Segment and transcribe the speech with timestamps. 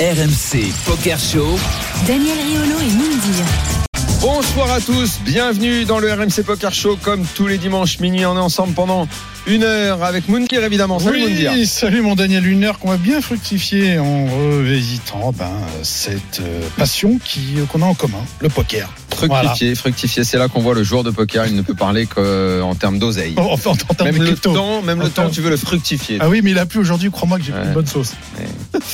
[0.00, 1.58] RMC Poker Show.
[2.06, 3.42] Daniel Riolo et Mindy.
[4.20, 8.24] Bonsoir à tous, bienvenue dans le RMC Poker Show comme tous les dimanches minuit.
[8.24, 9.08] On est ensemble pendant
[9.46, 10.98] une heure avec Moundir évidemment.
[10.98, 11.52] Salut Moundir.
[11.54, 15.50] Oui, salut mon Daniel, une heure qu'on va bien fructifier en revisitant ben,
[15.82, 18.92] cette euh, passion qui qu'on a en commun, le poker.
[19.14, 22.74] Fructifier, fructifier, c'est là qu'on voit le joueur de poker, il ne peut parler qu'en
[22.76, 23.34] termes d'oseille.
[23.36, 24.54] Enfin, en, termes Même de le crypto.
[24.54, 26.18] temps, même le temps, tu veux le fructifier.
[26.20, 28.12] Ah oui, mais il a plu aujourd'hui, crois-moi que j'ai pris une bonne sauce.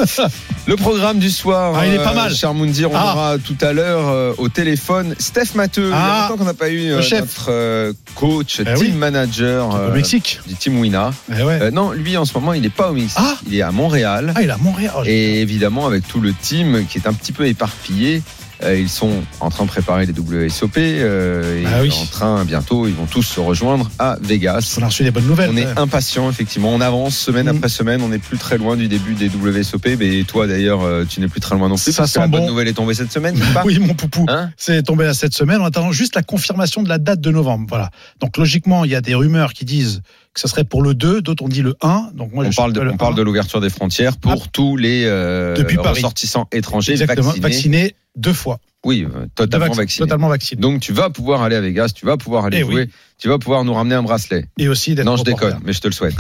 [0.67, 2.35] Le programme du soir, Ah, il est euh, pas mal.
[2.35, 3.13] cher Moundir, on Ah.
[3.15, 5.89] aura tout à l'heure euh, au téléphone Steph Matteux.
[5.89, 6.23] Il y a Ah.
[6.23, 8.93] longtemps qu'on n'a pas eu euh, notre euh, coach, Eh team oui.
[8.93, 10.41] manager Au euh, Mexique.
[10.47, 11.13] Du team Wina.
[11.31, 11.59] Eh ouais.
[11.63, 13.37] Euh, non, lui en ce moment, il n'est pas au Mexique, Ah.
[13.47, 14.33] il est à Montréal.
[14.37, 14.93] Ah, il a Montréal.
[14.99, 18.23] Oh, Et évidemment, avec tout le team qui est un petit peu éparpillé,
[18.63, 20.77] euh, ils sont en train de préparer les WSOP.
[20.79, 21.91] euh, et Ah oui.
[22.01, 24.77] en train, bientôt, ils vont tous se rejoindre à Vegas.
[24.79, 25.51] on a reçu des bonnes nouvelles.
[25.53, 26.71] On est impatient, effectivement.
[26.73, 27.57] On avance semaine Mm.
[27.57, 28.01] après semaine.
[28.03, 29.97] On n'est plus très loin du début des WSOP.
[29.99, 31.93] Mais toi, d'ailleurs, euh, tu n'es plus très loin non plus.
[31.93, 32.49] Ça parce que sent la bonne bon.
[32.49, 34.25] nouvelle est tombée cette semaine, pas Oui, mon poupou.
[34.29, 37.31] Hein C'est tombé à cette semaine en attendant juste la confirmation de la date de
[37.31, 37.67] novembre.
[37.69, 37.91] Voilà.
[38.21, 40.01] Donc logiquement, il y a des rumeurs qui disent
[40.35, 42.11] que ça serait pour le 2, d'autres ont dit le 1.
[42.15, 43.17] Donc moi, on je parle, de, suis pas on le parle 1.
[43.17, 47.43] de l'ouverture des frontières pour tous les euh, ressortissants étrangers Exactement, vaccinés.
[47.43, 48.59] vacciné deux fois.
[48.85, 49.97] Oui, euh, totalement Vac-.
[49.97, 50.61] Totalement vacciné.
[50.61, 52.91] Donc tu vas pouvoir aller à Vegas, tu vas pouvoir aller Eh jouer, oui.
[53.19, 54.47] tu vas pouvoir nous ramener un bracelet.
[54.59, 56.15] Et aussi d'être Non, je déconne, mais je te le souhaite.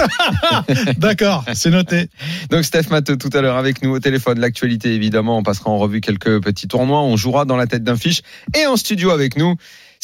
[0.98, 2.08] D'accord, c'est noté.
[2.50, 4.40] Donc Steph Matteux tout à l'heure avec nous au téléphone.
[4.40, 7.96] L'actualité évidemment, on passera en revue quelques petits tournois, on jouera dans la tête d'un
[7.96, 8.22] fiche
[8.56, 9.56] et en studio avec nous.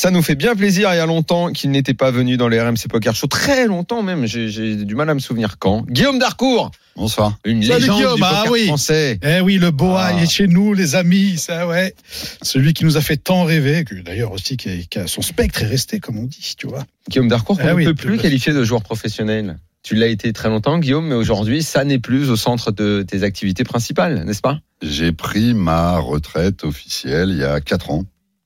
[0.03, 0.89] Ça nous fait bien plaisir.
[0.95, 4.03] Il y a longtemps qu'il n'était pas venu dans les RMC Poker Show, très longtemps
[4.03, 4.25] même.
[4.25, 5.85] J'ai- du mal à me souvenir quand.
[5.91, 7.37] Guillaume Darcourt, Bonsoir.
[7.45, 8.65] une Salut, légende Guillaume, du ah oui.
[8.69, 9.19] français.
[9.23, 10.13] Eh oui, le Boa, Ah.
[10.17, 11.95] il est chez nous, les amis, ça, ouais.
[12.41, 15.21] Celui qui nous a fait tant rêver, que d'ailleurs aussi, qui a, qui a- son
[15.21, 16.87] spectre est resté, comme on dit, tu vois.
[17.11, 18.23] Guillaume Darcourt, qu'on Ah ne oui, peut plus fait.
[18.23, 19.59] qualifier de joueur professionnel.
[19.83, 23.23] Tu l'as été très longtemps, Guillaume, mais aujourd'hui, ça n'est plus au centre de tes
[23.23, 24.61] activités principales, n'est-ce pas?
[24.81, 28.05] J'ai pris ma retraite officielle il y a 4 ans.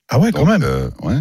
[0.09, 0.65] Ah ouais, quand même.
[0.65, 1.15] euh, ouais,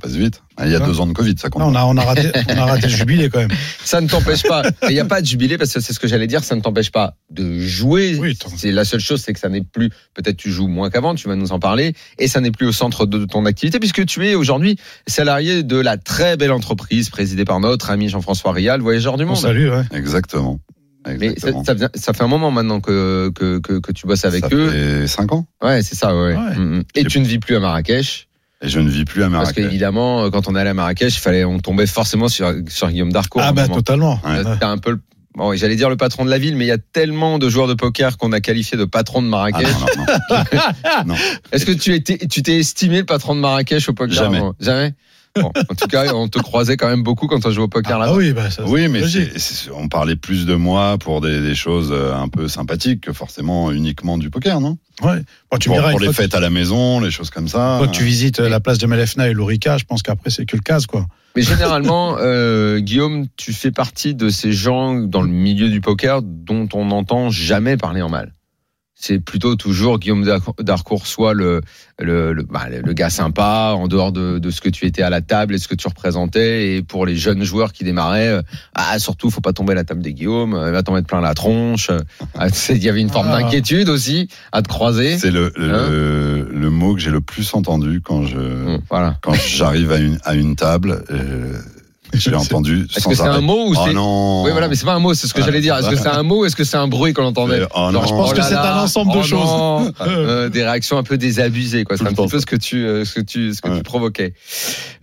[0.00, 0.42] ça passe vite.
[0.56, 1.62] Ah, Il y a deux ans de Covid, ça compte.
[1.62, 3.50] Non, on a, on a raté, on a raté le jubilé quand même.
[3.84, 4.62] Ça ne t'empêche pas.
[4.88, 6.42] Il n'y a pas de jubilé parce que c'est ce que j'allais dire.
[6.42, 8.16] Ça ne t'empêche pas de jouer.
[8.18, 9.90] Oui, c'est la seule chose, c'est que ça n'est plus.
[10.14, 11.14] Peut-être tu joues moins qu'avant.
[11.14, 11.94] Tu vas nous en parler.
[12.18, 15.76] Et ça n'est plus au centre de ton activité puisque tu es aujourd'hui salarié de
[15.76, 19.36] la très belle entreprise présidée par notre ami Jean-François Rial, voyageur du On monde.
[19.36, 19.82] salue, ouais.
[19.92, 20.58] Exactement.
[21.06, 21.64] Mais ça, Exactement.
[21.64, 24.48] ça, vient- ça fait un moment maintenant que que, que, que tu bosses avec ça
[24.50, 24.70] eux.
[24.70, 25.46] fait 5 ans.
[25.62, 26.12] Ouais, c'est ça.
[26.16, 26.34] Ouais.
[26.34, 26.56] Ouais.
[26.56, 26.82] Mm, mm.
[26.96, 28.25] Et tu ne vis plus à Marrakech
[28.62, 29.64] Et je ne vis plus à parce Marrakech.
[29.64, 33.12] qu'évidemment, euh, quand on allait à Marrakech, il fallait, on tombait forcément sur sur Guillaume
[33.12, 33.42] Darcourt.
[33.42, 34.18] à Ah bah, totalement.
[34.24, 34.46] Ouais.
[34.46, 35.00] Euh, T'es un peu le-
[35.34, 37.66] Bon, j'allais dire le patron de la ville, mais il y a tellement de joueurs
[37.68, 39.68] de poker qu'on a qualifié de patron de Ah, Marrakech.
[39.68, 41.04] non, non, non.
[41.08, 41.14] non.
[41.52, 44.40] Est-ce que tu étais, tu t'es estimé le patron de Marrakech au poker Jamais.
[44.60, 44.94] Jamais?
[45.40, 47.96] Bon, en tout cas, on te croisait quand même beaucoup quand on jouait au poker
[47.96, 48.16] Ah, là-bas.
[48.16, 49.02] oui, bah, ça, Oui, mais
[49.74, 53.70] on parlait plus de moi pour des, des choses euh, un peu sympathiques que forcément
[53.72, 54.78] uniquement du poker, non?
[55.02, 55.20] Ouais.
[55.50, 57.78] Bon, tu me Pour, diras, pour les fêtes à la maison, les choses comme ça.
[57.80, 60.56] Quand tu visites euh, la place de Melefna et l'Orica, je pense qu'après, c'est que
[60.56, 61.06] le casse, quoi.
[61.36, 66.22] Mais généralement, euh, Guillaume, tu fais partie de ces gens dans le milieu du poker
[66.22, 68.32] dont on n'entend jamais parler en mal.
[68.98, 71.60] C'est plutôt toujours Guillaume Dar- Darcourt, soit le,
[72.00, 75.10] le, le, bah, le gars sympa, en dehors de, de ce que tu étais à
[75.10, 76.74] la table et ce que tu représentais.
[76.76, 78.42] Et pour les jeunes joueurs qui démarraient, euh,
[78.74, 81.20] ah, surtout, faut pas tomber à la table des Guillaume, euh, va t'en mettre plein
[81.20, 81.90] la tronche.
[82.38, 83.42] Ah, sais, Il y avait une forme Ah.
[83.42, 85.18] d'inquiétude aussi à te croiser.
[85.18, 89.18] C'est le, le, Hein le mot que j'ai le plus entendu quand je Hum, Voilà.
[89.22, 91.04] quand j'arrive à une à une table.
[91.10, 91.52] euh,
[92.14, 94.42] j'ai entendu Est-ce que c'est un mot ou Oh c'est non.
[94.44, 95.76] Oui, voilà, mais c'est pas un mot, c'est ce que Voilà, j'allais dire.
[95.76, 97.90] Est-ce que c'est un mot ou est-ce que c'est un bruit qu'on entendait Euh, oh
[97.92, 99.92] Genre, je pense oh que c'est un ensemble de oh choses.
[100.06, 101.96] Euh, des réactions un peu désabusées, quoi.
[101.96, 103.76] C'est un petit peu ce que tu, euh, ce que tu, ce que Ouais.
[103.78, 104.34] tu provoquais.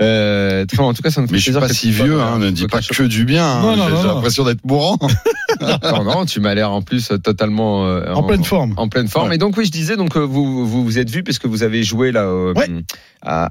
[0.01, 2.19] Euh, très en tout cas, ça me fait Mais je suis pas que si vieux,
[2.19, 3.45] euh, hein, ne dis pas que du bien.
[3.45, 3.75] hein.
[4.01, 4.97] J'ai l'impression d'être mourant.
[5.83, 8.73] Non, non, tu m'as l'air en plus euh, totalement euh, En pleine forme.
[8.77, 9.31] En pleine forme.
[9.33, 12.11] Et donc oui, je disais donc euh, vous vous êtes vu puisque vous avez joué
[12.11, 12.67] là euh, Ouais.
[13.21, 13.49] à,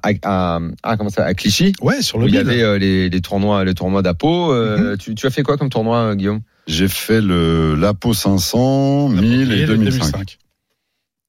[1.37, 1.73] Clichy?
[1.81, 3.21] Ouais, sur le il y avait euh, les, les
[3.53, 4.47] tournois les tournois d'Apo.
[4.47, 4.53] Mhm.
[4.53, 6.41] Euh, tu, tu as fait quoi comme tournoi euh, Guillaume?
[6.67, 10.39] J'ai fait le l'APO 500, 1000 et 2005.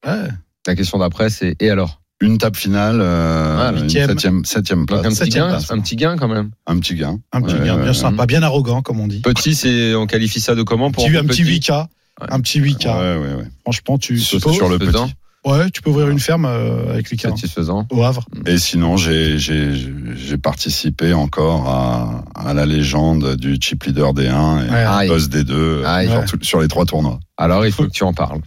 [0.06, 0.12] Ouais.
[0.66, 2.00] La question d'après c'est et alors?
[2.20, 5.04] Une table finale, euh, Ah, une septième, Donc place.
[5.04, 5.70] un petit gain, place.
[5.70, 6.50] un petit gain quand même.
[6.66, 7.18] Un petit gain.
[7.32, 9.20] Un petit Ouais, bien, sympa, bien arrogant, comme on dit.
[9.20, 11.86] Petit, c'est on qualifie ça de comment pour Petit- un petit petit 8K.
[12.20, 12.86] Un petit 8K.
[12.86, 13.44] Ouais, ouais, ouais.
[13.62, 14.38] Franchement, tu Sur,
[14.68, 15.14] le petit.
[15.44, 17.86] Ouais, tu peux ouvrir une ferme euh, avec Lucas Satisfaisant.
[17.90, 18.24] au Havre.
[18.46, 19.72] Et sinon, j'ai j'ai
[20.16, 25.08] j'ai participé encore à, à la légende du chip leader D1 et Ouais.
[25.08, 26.08] Boss D2 Aïe.
[26.08, 27.20] sur, tout- sur les trois tournois.
[27.36, 28.40] Alors, il faut que tu en parles.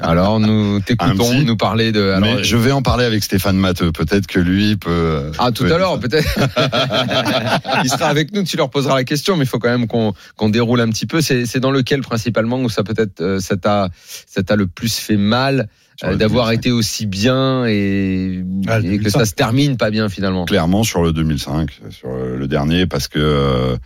[0.00, 1.44] Alors, nous t'écoutons petit.
[1.44, 2.10] nous parler de.
[2.10, 3.92] Alors, Mais je vais en parler avec Stéphane Matteux.
[3.92, 5.30] Peut-être que lui peut.
[5.38, 6.26] Ah, tout peut- à l'heure, peut-être.
[7.84, 10.48] il sera avec nous, tu leur poseras la question, mais il faut quand même qu'on
[10.48, 11.20] déroule un petit peu.
[11.20, 13.90] C'est dans lequel, principalement, où ça peut-être, euh, ça t'a
[14.26, 15.68] ça t'a le plus fait mal
[16.04, 16.58] euh, d'avoir 2005.
[16.58, 19.10] été aussi bien et, Ah, et que 2005.
[19.20, 20.46] ça se termine pas bien finalement.
[20.46, 23.76] clairement sur le 2005, sur le dernier, parce que euh,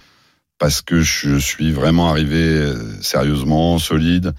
[0.58, 4.32] parce que je suis vraiment arrivé sérieusement, solide,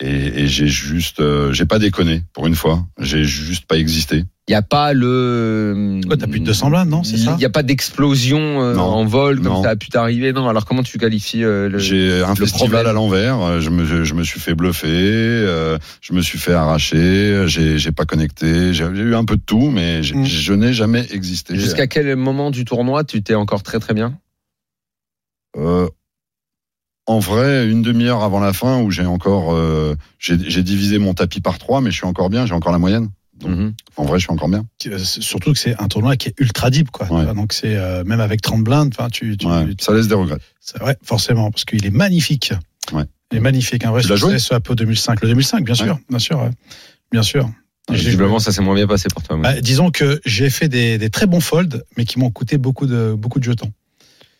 [0.00, 4.24] et, et j'ai juste, euh, j'ai pas déconné pour une fois, j'ai juste pas existé.
[4.46, 6.00] Il n'y a pas le.
[6.06, 8.76] Ouais, t'as plus de 200 blindes, non C'est ça Il n'y a pas d'explosion euh,
[8.76, 9.62] en vol comme Non.
[9.62, 10.34] ça a pu t'arriver.
[10.34, 10.46] Non.
[10.50, 11.78] Alors comment tu qualifies euh, le.
[11.78, 12.86] J'ai un le festival problème.
[12.88, 16.52] à l'envers, euh, je me, je me suis fait bluffer, euh, je me suis fait
[16.52, 20.24] arracher, j'ai j'ai pas connecté, j'ai eu un peu de tout, mais Mm.
[20.26, 21.56] je n'ai jamais existé.
[21.56, 24.18] Jusqu'à quel moment du tournoi tu t'es encore très très bien?
[25.56, 25.88] Euh,
[27.06, 31.40] en vrai, une demi-heure avant la fin, où j'ai encore, euh, j'ai divisé mon tapis
[31.40, 33.10] par trois, mais je suis encore bien, j'ai encore la moyenne.
[33.38, 33.74] Donc, Mhm.
[33.96, 34.64] En vrai, je suis encore bien.
[34.86, 37.10] Euh, Surtout que c'est un tournoi qui est ultra deep, quoi.
[37.12, 37.34] Ouais.
[37.34, 40.14] Donc c'est euh, même avec 30 blindes, enfin tu, tu, Ouais, tu- ça laisse des
[40.14, 40.38] regrets.
[40.60, 42.52] c'est vrai, forcément, parce qu'il est magnifique.
[42.92, 43.02] Ouais.
[43.32, 45.20] Il est magnifique, un vrai succès ce Apo 2005.
[45.20, 46.50] Le 2005, bien sûr, bien sûr, ouais.
[47.10, 47.50] bien sûr.
[47.90, 49.36] Visiblement, ça s'est moins bien passé pour toi.
[49.36, 52.86] Bah, disons que j'ai fait des, des très bons folds, mais qui m'ont coûté beaucoup
[52.86, 53.72] de beaucoup de jetons.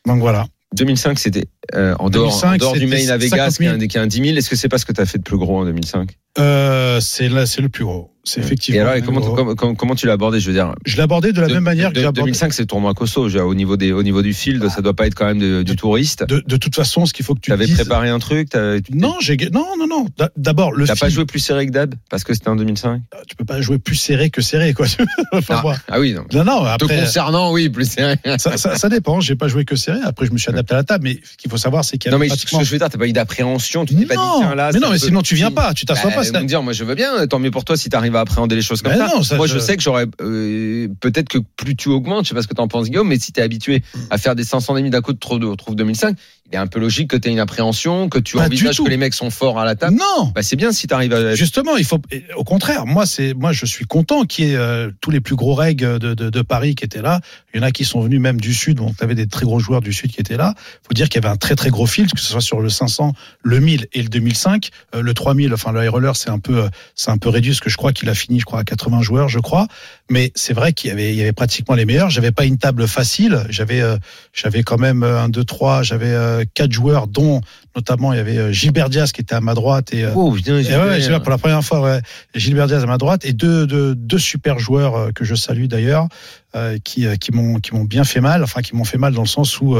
[0.06, 0.46] Donc voilà.
[0.74, 3.66] 2005, c'était euh, en dehors, 2005, en dehors du main à Vegas 50 qui est
[3.66, 3.74] 000.
[3.74, 4.36] un, qui est un 10 000.
[4.36, 7.00] Est-ce que c'est pas ce que tu as fait de plus gros en 2005 Euh,
[7.00, 8.10] c'est là, c'est le plus gros.
[8.26, 8.78] C'est effectivement.
[8.78, 9.34] Et alors, le et plus comment, gros.
[9.34, 11.52] comment, comment- comment tu l'as abordé Je veux dire, Je l'ai abordé de la de-
[11.52, 12.30] même manière de- que j'ai abordé.
[12.30, 15.06] 2005, c'est le tournoi dire, Au niveau, des, au niveau du field, ça doit pas
[15.06, 16.24] être quand même de- du touriste.
[16.26, 17.74] De, toute façon, ce qu'il faut que tu Tu avais dises.
[17.74, 20.06] préparé un truc t'avais- Non, j'ai non non non.
[20.16, 23.02] D'a- D'abord le T'as pas joué plus serré que Dab parce que c'était en 2005
[23.28, 24.86] tu peux pas jouer plus serré que serré quoi.
[25.32, 25.76] Enfin, ah, moi.
[25.88, 26.24] ah oui, non.
[26.32, 28.16] Non non, Te après concernant, oui, plus serré.
[28.38, 30.78] ça, ça, ça dépend, j'ai pas joué que serré, après je me suis adapté à
[30.78, 32.60] la table mais ce qu'il faut savoir c'est qu'il y Non, avait mais ce pratiquement
[32.60, 34.70] que je veux dire, t'as pas eu d'appréhension, tu t'es pas dit, non, tiens là.
[34.72, 36.23] mais non, mais sinon tu viens pas, tu t'assois Bah, pas.
[36.24, 37.96] Ils c'est- vont me dire, moi je veux bien, tant mieux pour toi si tu
[37.96, 39.08] arrives à appréhender les choses comme ça.
[39.14, 42.30] non, ça, moi je- je sais que j'aurais euh, peut-être que plus tu augmentes, je
[42.30, 44.74] sais pas ce que t'en penses Guillaume, mais si t'es habitué à faire des 500
[44.74, 46.16] demi d'un coup de trop de trouve 2005,
[46.46, 48.96] il est un peu logique que t'aies une appréhension, que tu du envisages que les
[48.96, 49.96] mecs sont forts à la table.
[49.96, 51.34] Non, Bah c'est bien si t'arrives à.
[51.34, 51.98] Justement, il faut.
[52.36, 55.36] Au contraire, moi, c'est moi, je suis content qu'il y ait euh, tous les plus
[55.36, 57.20] gros règles de, de, de Paris qui étaient là.
[57.52, 58.76] Il y en a qui sont venus même du sud.
[58.76, 60.54] Donc, tu avais des très gros joueurs du sud qui étaient là.
[60.86, 62.68] Faut dire qu'il y avait un très très gros field, que ce soit sur le
[62.68, 63.12] 500,
[63.42, 64.68] le 1000 et le 2005.
[64.94, 67.52] Euh, le 3000, enfin le high roller, c'est un peu euh, c'est un peu réduit,
[67.52, 69.66] parce que je crois qu'il a fini, je crois, à 80 joueurs, je crois.
[70.10, 72.10] Mais c'est vrai qu'il y avait il y avait pratiquement les meilleurs.
[72.10, 73.44] J'avais pas une table facile.
[73.48, 73.96] J'avais euh,
[74.32, 75.82] j'avais quand même un, deux, trois.
[75.82, 77.40] J'avais euh, quatre joueurs, dont
[77.74, 80.32] notamment il y avait euh, Gilbert Diaz qui était à ma droite et euh, Oh
[80.32, 82.00] putain, et ouais, ouais, pour la première fois, ouais.
[82.34, 85.66] Gilbert Diaz à ma droite et deux, deux, deux super joueurs euh, que je salue
[85.66, 86.08] d'ailleurs,
[86.54, 89.22] euh, qui, qui m'ont qui m'ont bien fait mal, enfin qui m'ont fait mal dans
[89.22, 89.76] le sens où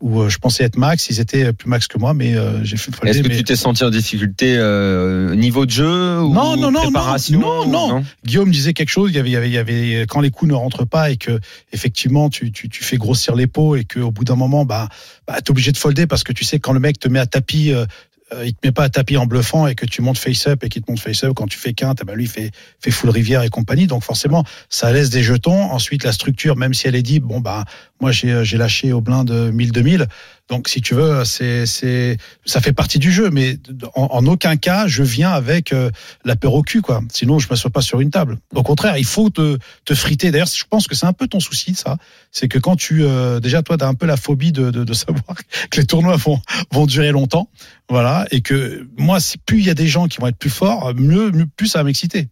[0.00, 2.90] où je pensais être max, ils étaient plus max que moi, mais euh, j'ai fait
[3.04, 6.70] Est-ce que mais tu t'es senti en difficulté euh, niveau de jeu ou Non, non,
[6.70, 9.10] non, préparation non, non, Guillaume disait quelque chose.
[9.10, 9.58] Il y avait, il y avait, il y
[9.96, 11.40] avait quand les coups ne rentrent pas et que
[11.72, 14.88] effectivement tu, tu, tu fais grossir les peaux et qu'au bout d'un moment, bah,
[15.26, 17.20] bah t'es obligé de folder parce que tu sais que quand le mec te met
[17.20, 17.72] à tapis.
[17.72, 17.86] euh,
[18.34, 20.64] euh, il te met pas à tapis en bluffant et que tu montes face up
[20.64, 22.50] et qu'il te monte face up quand tu fais quinte, bah lui il fait
[22.80, 23.86] fait full rivière et compagnie.
[23.86, 25.70] Donc forcément ça laisse des jetons.
[25.70, 27.64] Ensuite la structure, même si elle est dit bon bah
[28.00, 30.08] moi j'ai j'ai lâché au blind 1000 2000.
[30.48, 33.58] Donc si tu veux c'est c'est ça fait partie du jeu, mais
[33.96, 35.90] en, en aucun cas je viens avec euh,
[36.24, 37.00] l'apéro cul quoi.
[37.12, 38.38] Sinon je m'assois pas sur une table.
[38.54, 40.30] Au contraire il faut te te friter.
[40.30, 41.96] D'ailleurs je pense que c'est un peu ton souci ça,
[42.30, 44.92] c'est que quand tu euh, déjà toi t'as un peu la phobie de, de de
[44.92, 45.36] savoir
[45.70, 47.50] que les tournois vont vont durer longtemps.
[47.88, 50.50] Voilà, et que moi, si plus il y a des gens qui vont être plus
[50.50, 52.28] forts, mieux, mieux plus ça va m'exciter.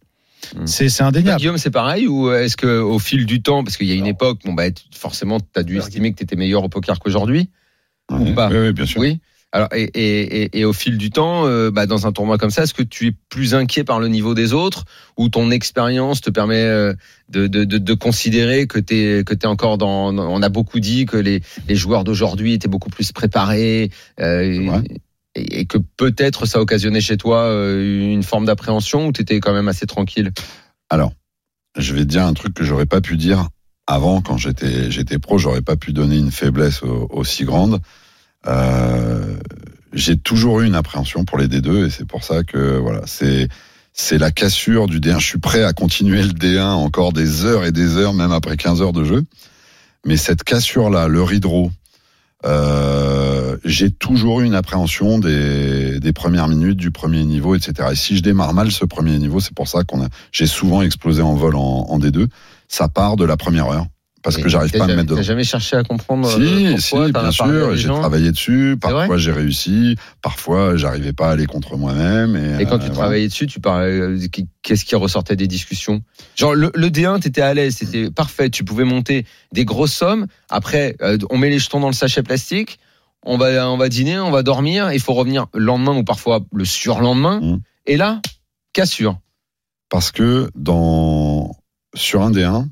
[0.53, 0.67] Mm.
[0.67, 1.39] C'est c'est indéniable.
[1.39, 4.05] Guillaume, c'est pareil ou est-ce que au fil du temps, parce qu'il y a une
[4.05, 6.99] époque, bon bah tu- forcément, tu as dû estimer que tu étais meilleur au poker
[6.99, 7.49] qu'aujourd'hui,
[8.11, 9.01] Oui, pas oui, bien sûr.
[9.01, 9.19] oui.
[9.51, 12.49] Alors et, et, et, et au fil du temps, euh, bah, dans un tournoi comme
[12.49, 14.83] ça, est-ce que tu es plus inquiet par le niveau des autres
[15.17, 16.93] ou ton expérience te permet euh,
[17.29, 21.05] de, de, de, de considérer que tu que t'es encore dans, On a beaucoup dit
[21.05, 24.81] que les, les joueurs d'aujourd'hui étaient beaucoup plus préparés euh,
[25.35, 29.53] et que peut-être ça occasionnait chez toi euh, une forme d'appréhension ou tu étais quand
[29.53, 30.31] même assez tranquille?
[30.89, 31.13] Alors,
[31.77, 33.47] je vais te dire un truc que j'aurais pas pu dire
[33.87, 35.37] avant quand j'étais j'étais pro.
[35.37, 37.79] J'aurais pas pu donner une faiblesse au- aussi grande.
[38.47, 39.37] Euh,
[39.93, 43.47] j'ai toujours eu une appréhension pour les D2 et c'est pour ça que voilà, c'est
[43.93, 45.19] c'est la cassure du D1.
[45.19, 48.57] Je suis prêt à continuer le D1 encore des heures et des heures, même après
[48.57, 49.23] 15 heures de jeu.
[50.05, 51.71] Mais cette cassure-là, le ridro,
[52.45, 57.89] euh, j'ai toujours eu une appréhension des, des premières minutes, du premier niveau, etc.
[57.93, 60.81] Et si je démarre mal ce premier niveau, c'est pour ça qu'on a, j'ai souvent
[60.81, 62.27] explosé en vol en D2.
[62.75, 63.87] Ça part de la première heure
[64.21, 65.21] parce que j'arrive pas à me jamais- mettre dedans.
[65.21, 68.75] Jamais cherché à comprendre Si, euh, si, pourquoi t'en bien sûr, j'ai travaillé dessus.
[68.81, 72.35] Parfois j'ai réussi, parfois j'arrivais pas à aller contre moi-même.
[72.35, 74.17] Et, Et quand euh, tu travaillais dessus, tu parlais, euh,
[74.61, 76.01] qu'est-ce qui ressortait des discussions?
[76.35, 80.25] Genre le, le D1, t'étais à l'aise, c'était parfait, tu pouvais monter des grosses sommes.
[80.49, 80.97] Après,
[81.29, 82.79] on met les jetons dans le sachet plastique,
[83.23, 86.41] on va, on va dîner, on va dormir, il faut revenir le lendemain ou parfois
[86.51, 87.39] le surlendemain.
[87.41, 87.59] Mhm.
[87.85, 88.21] Et là,
[88.73, 89.17] cassure.
[89.87, 91.55] parce que dans
[91.95, 92.67] sur un D1,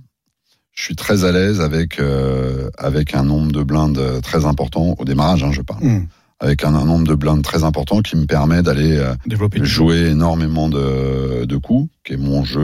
[0.74, 5.06] je suis très à l'aise avec euh, avec un nombre de blindes très important au
[5.06, 6.08] démarrage, hein, je parle, Hum,
[6.39, 9.15] avec un, un nombre de blindes très important qui me permet d'aller euh,
[9.63, 12.60] jouer énormément de, de coups, qui est mon jeu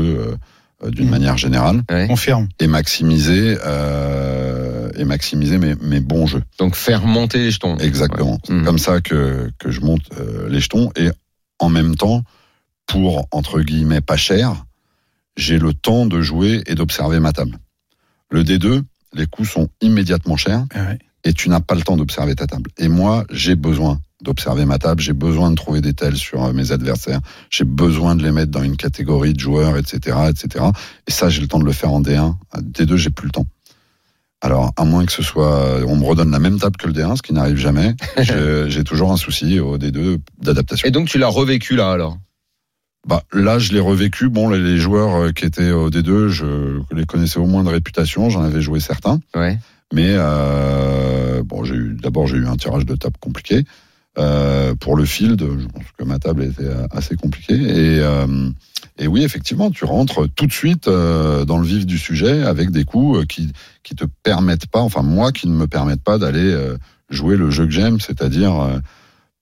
[0.84, 1.12] euh, d'une Mhm.
[1.12, 2.08] manière générale, Ouais.
[2.08, 2.48] Confirme.
[2.60, 6.44] et maximiser euh, et maximiser mes, mes bons jeux.
[6.58, 7.78] Donc faire monter les jetons.
[7.78, 8.34] Exactement.
[8.34, 8.38] Ouais.
[8.48, 8.66] C'est Mhm.
[8.66, 11.10] comme ça que, que je monte euh, les jetons et
[11.60, 12.24] en même temps,
[12.88, 14.66] pour entre guillemets pas cher,
[15.40, 17.58] j'ai le temps de jouer et d'observer ma table.
[18.30, 18.82] Le D2,
[19.14, 21.00] les coups sont immédiatement chers Ah ouais.
[21.24, 22.70] et tu n'as pas le temps d'observer ta table.
[22.78, 26.52] Et moi, j'ai besoin d'observer ma table, j'ai besoin de trouver des tels sur euh,
[26.52, 30.66] mes adversaires, j'ai besoin de les mettre dans une catégorie de joueurs, etc., etc.
[31.08, 32.36] Et ça, j'ai le temps de le faire en D1.
[32.52, 33.48] À D2, j'ai plus le temps.
[34.42, 37.16] Alors, à moins que ce soit, on me redonne la même table que le D1,
[37.16, 37.96] ce qui n'arrive jamais,
[38.68, 40.86] j'ai toujours un souci au D2 d'adaptation.
[40.88, 42.18] Et donc tu l'as revécu là alors?
[43.08, 44.30] Bah, là, je l'ai revécu.
[44.30, 47.70] Bon, les- les joueurs euh, qui étaient au D2, je les connaissais au moins de
[47.70, 49.20] réputation, j'en avais joué certains.
[49.36, 49.58] Ouais.
[49.94, 53.64] Mais euh, bon, j'ai eu d'abord j'ai eu un tirage de table compliqué
[54.18, 55.40] euh, pour le field.
[55.42, 58.50] Je pense que ma table était euh, assez compliquée et euh,
[59.00, 62.70] et oui effectivement tu rentres tout de suite euh, dans le vif du sujet avec
[62.72, 63.52] des coups qui
[63.84, 66.56] qui te permettent pas, enfin moi qui ne me permettent pas d'aller
[67.10, 68.78] jouer le jeu que j'aime, c'est-à-dire euh,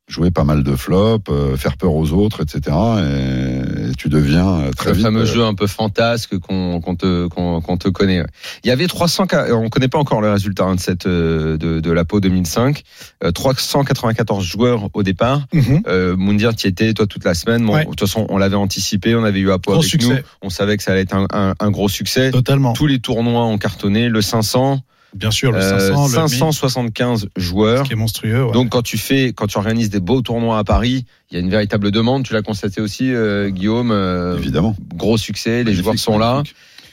[0.07, 2.75] jouer pas mal de flops, euh, faire peur aux autres, etc.
[2.99, 5.05] Et, et tu deviens euh, très le vite.
[5.05, 8.23] fameux euh, jeu un peu fantasque qu'on qu'on te, qu'on qu'on te connaît.
[8.63, 11.57] Il y avait 300, ca- on connaît pas encore le résultat hein, de cette euh,
[11.57, 12.83] de, de la PO 2005.
[13.25, 15.41] Euh, 394 joueurs au départ.
[15.53, 15.81] Mhm.
[15.87, 17.65] Euh, Moundir, tu étais toi toute la semaine.
[17.65, 17.83] Bon, Ouais.
[17.83, 20.07] de toute façon, on l'avait anticipé, on avait eu Apo Gros avec succès.
[20.09, 20.17] nous.
[20.41, 22.31] On savait que ça allait être un, un, un gros succès.
[22.31, 22.71] Totalement.
[22.73, 24.07] Tous les tournois ont cartonné.
[24.07, 24.79] Le 500,
[25.15, 27.83] Bien sûr, le euh, 500, le 1000, 575 joueurs.
[27.83, 28.43] qui est monstrueux.
[28.45, 28.51] ouais.
[28.51, 31.39] Donc quand tu fais, quand tu organises des beaux tournois à Paris, il y a
[31.39, 32.23] une véritable demande.
[32.25, 33.91] Tu l'as constaté aussi, euh, Guillaume.
[33.91, 34.75] euh, évidemment.
[34.95, 36.43] gros succès, les joueurs sont là.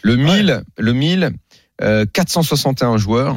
[0.02, 1.30] Le 1000, le 1000,
[1.82, 3.36] euh, 461 joueurs.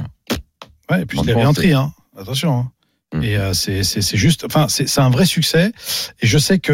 [0.91, 1.91] Ouais, et puis en tri, hein.
[2.17, 2.60] Attention.
[2.60, 2.72] hein.
[3.13, 3.24] Mm.
[3.24, 5.72] Et euh, c'est juste, enfin c'est c'est un vrai succès.
[6.22, 6.74] Et je sais que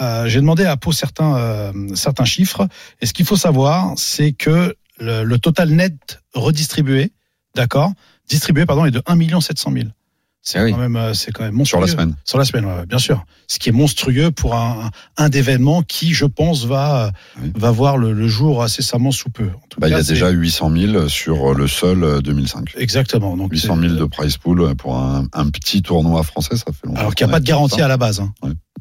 [0.00, 2.68] euh, j'ai demandé à Pau certains euh, certains chiffres.
[3.00, 7.12] Et ce qu'il faut savoir, c'est que le, le total net redistribué,
[7.54, 7.92] d'accord,
[8.28, 9.84] distribué pardon, est de 1 700 000.
[10.42, 10.72] C'est Ah oui.
[10.72, 11.80] quand même euh, c'est quand même Sur monstrueux.
[11.82, 12.16] la semaine.
[12.24, 13.26] Sur la semaine, ouais, bien sûr.
[13.46, 17.52] Ce qui est monstrueux pour un, un d'événement qui, je pense, va Oui.
[17.56, 19.44] va voir le, le jour incessamment sous peu.
[19.48, 22.72] En tout Bah, il y a déjà 800 000 sur le seul euh, 2005.
[22.78, 23.36] exactement.
[23.36, 27.00] Donc 800 000 de prize pool pour un, un petit tournoi français, ça fait longtemps.
[27.00, 28.20] Alors qu'il n'y a pas de garantie à la base.
[28.20, 28.32] hein.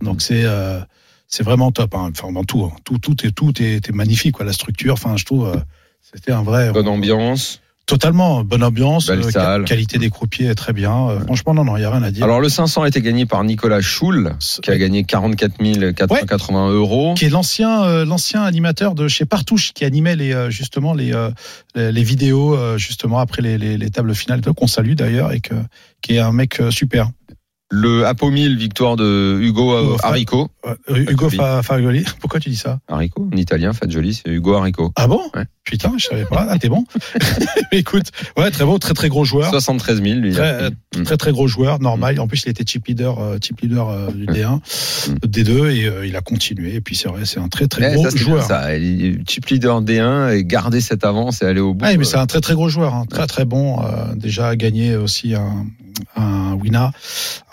[0.02, 0.80] Donc c'est euh,
[1.28, 1.94] c'est vraiment top.
[1.94, 2.12] Hein.
[2.18, 2.76] Enfin dans tout, hein.
[2.86, 4.46] tout tout est tout est, est magnifique quoi.
[4.46, 5.58] La structure, enfin je trouve euh,
[6.02, 7.62] c'était un vrai Bonne ambiance.
[7.86, 11.10] totalement bonne ambiance, euh, qualité des croupiers très bien.
[11.10, 12.24] Euh, Franchement non non il y a rien à dire.
[12.24, 15.58] Alors le 500 a été gagné par Nicolas Schul, qui a gagné 44
[15.96, 17.16] 480 euros.
[17.16, 21.12] qui est l'ancien euh, l'ancien animateur de chez Partouche qui animait les euh, justement les
[21.76, 25.56] les, les vidéos justement après les, les, les tables finales qu'on salue d'ailleurs et que
[26.02, 27.10] qui est un mec super.
[27.72, 30.50] Le Apo 1000, victoire de Hugo euh, Hugo Harico.
[30.66, 31.38] Euh, Hugo Fagioli.
[31.38, 32.06] Fa- Fagioli.
[32.20, 34.92] Pourquoi tu dis ça Harico, en italien, Fagioli, c'est Hugo Harico.
[34.96, 35.44] Ah bon Ouais.
[35.66, 36.48] Putain, je savais pas.
[36.50, 36.84] Ah, t'es bon.
[37.72, 38.08] Écoute,
[38.38, 39.52] ouais, très beau, très très gros joueur.
[39.52, 40.34] 73 000, lui.
[40.34, 40.72] Très.
[41.06, 42.20] Très très gros joueur, normal.
[42.20, 44.60] En plus, il était chip leader, euh, chip leader euh, du D1,
[45.08, 45.14] Mm.
[45.28, 46.74] D2, et euh, il a continué.
[46.76, 48.44] Et puis c'est vrai, c'est un très très gros ça, bien, joueur.
[48.44, 48.68] ça.
[49.28, 51.86] Chip leader D1 et garder cette avance et aller au bout.
[51.86, 53.06] Ouais, mais c'est un très très gros joueur, hein.
[53.08, 53.78] très très bon.
[54.16, 55.68] déjà gagné aussi un,
[56.16, 56.92] un Wina,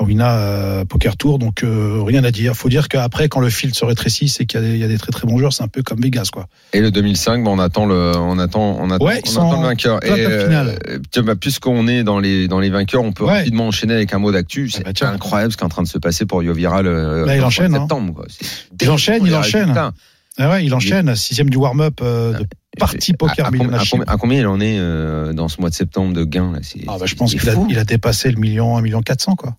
[0.00, 1.38] un Wina euh, Poker Tour.
[1.38, 2.54] Donc euh, rien à dire.
[2.54, 4.84] Faut dire qu'après, quand le field se rétrécit, c'est qu'il y, a des- il y
[4.84, 5.52] a des très très bons joueurs.
[5.52, 6.46] C'est un peu comme Vegas, quoi.
[6.72, 9.50] Et le 2005, ben, on attend le, on attend, on attend, Ouais, on ils attend
[9.52, 10.00] sont le vainqueur.
[10.02, 10.78] finale.
[10.88, 13.38] euh, bah, puisqu'on est dans les, dans les vainqueurs, on peut Ouais.
[13.38, 14.68] rapidement enchaîner avec un mot d'actu.
[14.70, 15.12] C'est bah, tiens.
[15.12, 16.86] incroyable ce qui est en train de se passer pour Yoviral.
[16.86, 17.86] euh, Là, il en enchaîne, hein.
[17.88, 18.24] quoi.
[18.28, 18.46] C'est
[18.82, 19.74] Il enchaîne, il enchaîne.
[20.38, 22.46] Ah ouais, il enchaîne sixième du warm-up euh, de
[22.78, 25.70] partie poker à, à combien, à à combien il en est euh, dans ce mois
[25.70, 26.52] de septembre de gains
[26.86, 29.36] Ah bah, je pense qu'il a, il a dépassé le million, un million quatre cents
[29.36, 29.56] quoi.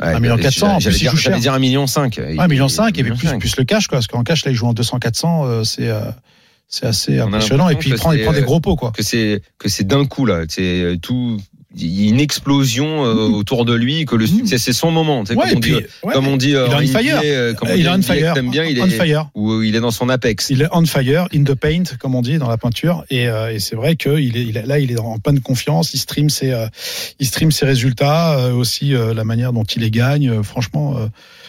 [0.00, 1.38] Ouais, un million quatre cents, en J'allais plus, il dire, cher.
[1.38, 2.16] dire un million cinq.
[2.18, 4.50] Ouais, un million cinq et puis plus, plus le cash quoi, parce qu'en cash là
[4.50, 6.00] il joue en 200 400, euh, c'est euh,
[6.68, 8.90] c'est assez impressionnant et puis il prend il prend des euh, gros pots quoi.
[8.90, 10.42] que c'est que c'est d'un coup là.
[10.48, 11.38] C'est tout.
[11.76, 15.24] Il y a une explosion euh, autour de lui, que le succès c'est son moment.
[15.24, 16.98] Tu sais, Ouais, comme, on puis, dit, ouais, comme on dit, euh, il est on
[16.98, 17.20] fire.
[17.22, 18.34] Euh, comme il en on fire.
[18.34, 19.28] t'aimes bien, il on est, fire.
[19.34, 20.48] où il est dans son apex.
[20.50, 23.04] Il est on fire, in the paint, comme on dit dans la peinture.
[23.10, 25.92] Et, euh, et c'est vrai que il est, il là, il est en pleine confiance.
[25.92, 26.66] Il stream ses, euh,
[27.20, 30.30] il stream ses résultats, euh, aussi euh, la manière dont il les gagne.
[30.30, 31.06] Euh, franchement, euh,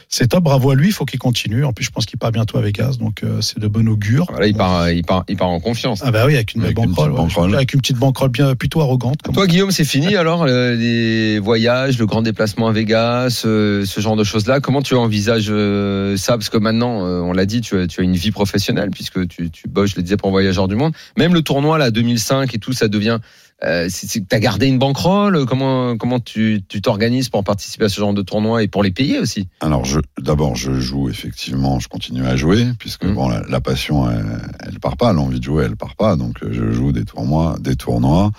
[0.09, 0.43] c'est top.
[0.43, 0.87] Bravo à lui.
[0.87, 1.65] Il faut qu'il continue.
[1.65, 4.25] En plus, je pense qu'il part bientôt à Vegas, donc euh, c'est de bon augure.
[4.29, 6.01] Voilà, il part, il part, il part en confiance.
[6.03, 7.23] Ah bah oui, avec une belle banquerolle, petite ouais.
[7.27, 7.55] banquerolle.
[7.55, 9.21] avec une petite banquerolle bien plutôt arrogante.
[9.21, 13.85] comme- Toi, Guillaume, c'est fini alors euh, les voyages, le grand déplacement à Vegas, euh,
[13.85, 14.59] ce genre de choses-là.
[14.59, 16.33] Comment tu envisages euh, ça?
[16.33, 19.27] Parce que maintenant, euh, on l'a dit, tu as, tu as une vie professionnelle puisque
[19.27, 20.93] tu, tu bosses, je le disais, pour Voyageurs du Monde.
[21.17, 23.19] Même le tournoi là, 2005 et tout, ça devient.
[23.63, 23.89] Euh,
[24.29, 28.21] T'as gardé une banquerolle Comment comment tu tu t'organises pour participer à ce genre de
[28.21, 29.47] tournoi et pour les payer aussi?
[29.61, 33.15] Alors, je, d'abord, je joue effectivement, je continue à jouer, puisque Mm.
[33.15, 34.25] bon, la, la passion, elle,
[34.59, 36.15] elle part pas, l'envie de jouer, elle part pas.
[36.15, 38.31] Donc, euh, je joue des tournois, des tournois,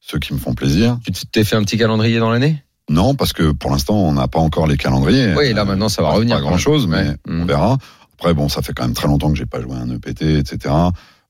[0.00, 0.98] ceux qui me font plaisir.
[1.06, 2.62] Tu t'es fait un petit calendrier dans l'année?
[2.90, 5.34] Non, parce que pour l'instant, on n'a pas encore les calendriers.
[5.36, 6.40] Oui, là maintenant ça va Euh, Pas revenir.
[6.42, 7.16] grand chose, mais Ouais.
[7.28, 7.78] on verra.
[8.18, 10.74] Après, bon, ça fait quand même très longtemps que j'ai pas joué un EPT, etc.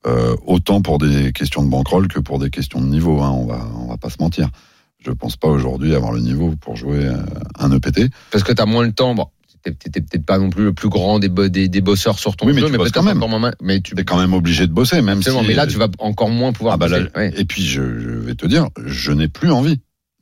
[0.07, 3.21] Euh, autant pour des questions de bankroll que pour des questions de niveau.
[3.21, 4.49] Hein, on va, on va pas se mentir.
[5.05, 7.17] Je pense pas aujourd'hui avoir le niveau pour jouer euh,
[7.59, 8.09] un EPT.
[8.31, 9.15] Parce que t'as moins le temps.
[9.15, 9.27] Bon,
[9.63, 12.45] t'es peut-être pas non plus le plus grand des, bo- des, des bosseurs sur ton
[12.47, 13.17] Oui, mais jeu, tu mais peut-être quand même.
[13.17, 13.51] moins.
[13.61, 15.29] Mais tu Tu es quand même obligé de bosser, même si.
[15.45, 17.11] mais là, tu vas encore moins pouvoir Ah bah là, bosser.
[17.15, 17.33] Ouais.
[17.35, 19.79] Et puis, je, je vais te dire, je n'ai plus envie.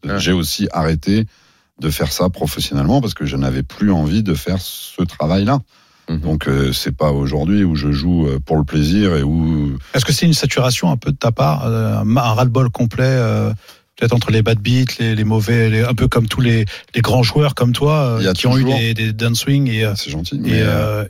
[0.08, 0.18] Ah.
[0.18, 1.25] J'ai aussi arrêté
[1.80, 5.60] de faire ça professionnellement parce que je n'avais plus envie de faire ce travail-là.
[6.09, 6.19] Mhm.
[6.19, 10.05] Donc, euh, c'est pas aujourd'hui où je joue euh, pour le plaisir et où Est-ce
[10.05, 13.51] que c'est une saturation un peu de ta part, euh, un ras-le-bol complet euh,
[13.97, 17.00] Peut-être entre les bad beats, les, les mauvais, les- un peu comme tous les, les
[17.01, 20.35] grands joueurs comme toi qui ont eu des, des downswings et, c'est gentil.
[20.35, 20.63] et, Mais,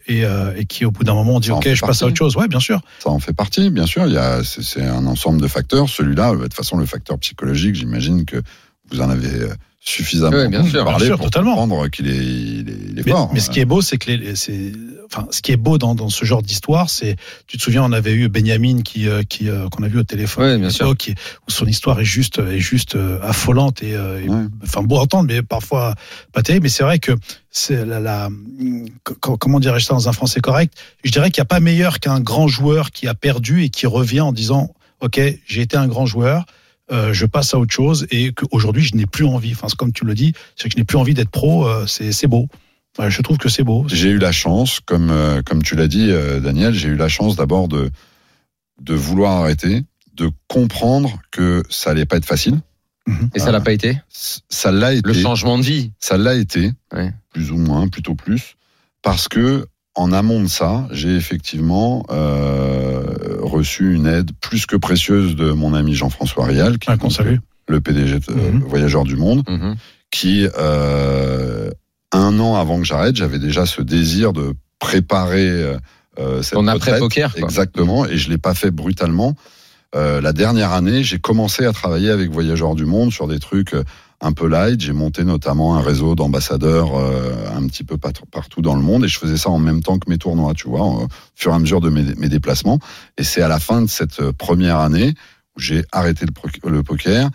[0.08, 0.24] et,
[0.56, 2.36] et qui au bout d'un moment ont dit ça ok je passe à autre chose.
[2.38, 2.80] Ouais bien sûr.
[3.00, 4.06] Ça en fait partie, bien sûr.
[4.06, 5.90] Il y a, c'est, un ensemble de facteurs.
[5.90, 8.38] Celui-là, de toute façon, le facteur psychologique, j'imagine que
[8.92, 9.48] vous en avez
[9.90, 11.56] suffisamment Oui, bien sûr, bien sûr, pour totalement.
[11.56, 13.30] comprendre qu'il est, il est, il est Mais, fort.
[13.34, 14.72] mais ce qui est beau, c'est que les, c'est,
[15.06, 17.16] enfin, ce qui est beau dans, dans ce genre d'histoire, c'est,
[17.46, 20.04] tu te souviens, on avait eu Benjamin qui, euh, qui, euh, qu'on a vu au
[20.04, 20.98] téléphone, Ouais, bien sûr.
[20.98, 23.96] qui- où son histoire est juste, est juste euh, affolante et, et-
[24.28, 24.46] Ouais.
[24.64, 25.94] enfin, beau à entendre, mais parfois
[26.34, 26.64] pas terrible.
[26.64, 27.12] Mais c'est vrai que
[27.52, 28.30] c'est la, la
[29.22, 30.74] co- comment dirais-je ça dans un français correct?
[31.04, 33.86] Je dirais qu'il n'y a pas meilleur qu'un grand joueur qui a perdu et qui
[33.86, 36.46] revient en disant, ok, j'ai été un grand joueur.
[36.92, 39.52] Euh, je passe à autre chose et qu'aujourd'hui je n'ai plus envie.
[39.54, 41.68] Enfin, c'est comme tu le dis, c'est que je n'ai plus envie d'être pro.
[41.68, 42.48] euh, c'est, c'est beau.
[43.10, 43.86] Je trouve que c'est beau.
[43.90, 47.10] J'ai eu la chance, comme, euh, comme tu l'as dit, euh, Daniel, j'ai eu la
[47.10, 47.92] chance d'abord de,
[48.82, 52.60] de vouloir arrêter, de comprendre que ça allait pas être facile.
[53.36, 53.98] Et ça l'a pas été?
[54.10, 55.06] Ça l'a été.
[55.08, 55.92] Le changement de vie.
[56.00, 57.12] Ça l'a été, Ouais.
[57.34, 58.56] plus ou moins, plutôt plus,
[59.02, 63.04] parce que en amont de ça, j'ai effectivement euh,
[63.42, 67.38] reçu une aide plus que précieuse de mon ami Jean-François Rial, qui Ouais, est salue.
[67.68, 68.64] le PDG de euh, Mhm.
[68.68, 69.76] Voyageurs du Monde, Mhm.
[70.12, 71.70] qui euh,
[72.12, 75.78] un an avant que j'arrête, j'avais déjà ce désir de préparer euh,
[76.20, 76.96] euh, cette Ton retraite.
[76.96, 77.34] après-poker.
[77.38, 79.36] Exactement, et je l'ai pas fait brutalement.
[79.96, 83.74] Euh, la dernière année, j'ai commencé à travailler avec Voyageurs du Monde sur des trucs
[83.74, 83.84] euh,
[84.22, 84.82] un peu light.
[84.82, 89.08] J'ai monté notamment un réseau d'ambassadeurs euh, un petit peu partout dans le monde et
[89.08, 91.60] je faisais ça en même temps que mes tournois, tu vois, au fur et à
[91.60, 92.80] mesure de mes, déplacements.
[93.18, 95.14] Et c'est à la fin de cette euh, première année
[95.56, 96.26] où j'ai arrêté
[96.66, 97.30] le, poker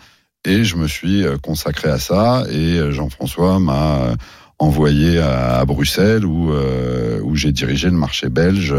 [0.45, 2.43] et je me suis euh, consacré à ça.
[2.49, 4.15] Et euh, Jean-François m'a
[4.59, 8.75] envoyé à, Bruxelles où, où j'ai dirigé le marché belge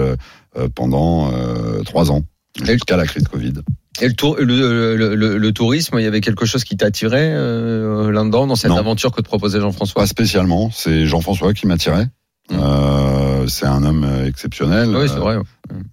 [0.77, 1.33] pendant
[1.85, 2.23] trois ans
[2.63, 3.55] jusqu'à la crise Covid.
[4.01, 7.31] Et le, tour, le, le, le- le tourisme, il y avait quelque chose qui t'attirait
[7.35, 8.79] euh, là-dedans, dans cette Non.
[8.79, 10.01] aventure que te proposait Jean-François?
[10.03, 12.07] Pas spécialement, c'est Jean-François qui m'attirait.
[12.51, 12.55] Mm.
[12.59, 14.89] Euh, c'est un homme euh, exceptionnel.
[14.97, 15.37] Oui, c'est vrai.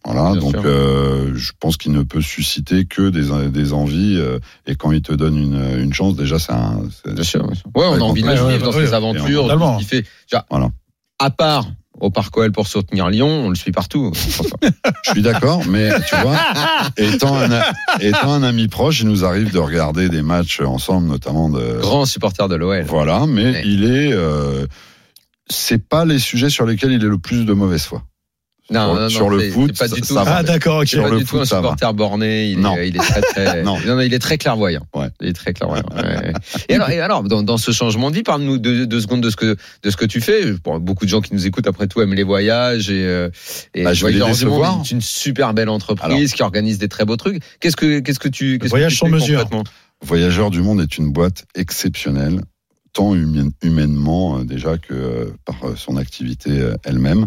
[0.06, 4.16] Voilà, Bien donc euh, je pense qu'il ne peut susciter que des, des envies.
[4.18, 6.82] euh, et quand il te donne une, une chance, déjà, c'est un.
[7.04, 7.46] c'est- Bien sûr.
[7.76, 9.74] Ouais, on a envie de suivre dans ses aventures, tout Totalement.
[9.80, 10.06] ce qu'il fait.
[10.32, 10.70] Genre, Voilà.
[11.20, 11.68] À part
[12.00, 14.12] au Parc OL pour soutenir Lyon, on le suit partout.
[15.06, 16.38] Je suis d'accord, mais tu vois,
[16.98, 17.50] étant un,
[18.00, 21.80] étant un ami proche, il nous arrive de regarder des matchs ensemble, notamment de.
[21.80, 22.84] Grand supporter de l'OL.
[22.84, 23.62] Voilà, mais Ouais.
[23.66, 24.12] il est.
[24.14, 24.66] Euh,
[25.50, 28.04] c'est pas les sujets sur lesquels il est le plus de mauvaise foi.
[28.72, 30.14] Non, Sur- non, non, sur le c'est- foot, c'est pas du tout.
[30.14, 30.24] ça.
[30.28, 30.84] Ah d'accord, ok.
[30.88, 32.52] C'est Sur pas le du tout foot, un supporter borné.
[32.52, 32.76] Il, Non.
[32.78, 33.64] est, il est très très.
[33.64, 33.78] Non.
[33.86, 34.86] non, il est très clairvoyant.
[34.96, 35.08] Ouais.
[35.22, 35.86] Il est très clairvoyant.
[35.96, 36.34] ouais.
[36.70, 39.30] Et alors, et alors dans, dans ce changement de vie, parle-nous deux, deux secondes de
[39.32, 40.52] ce que de ce que tu fais.
[40.64, 43.30] Bon, beaucoup de gens qui nous écoutent après tout aiment les voyages et, euh,
[43.74, 44.82] et Bah, je vais les Voyageurs du Monde décevoir.
[44.86, 47.42] est une super belle entreprise qui organise des très beaux trucs.
[47.60, 49.50] Qu'est-ce que qu'est-ce que tu qu'est-ce que voyage tu sur fais mesure.
[50.02, 52.42] Voyageurs du Monde est une boîte exceptionnelle,
[52.94, 56.52] tant humaine- humainement euh, déjà que euh, par son activité
[56.84, 57.26] elle-même.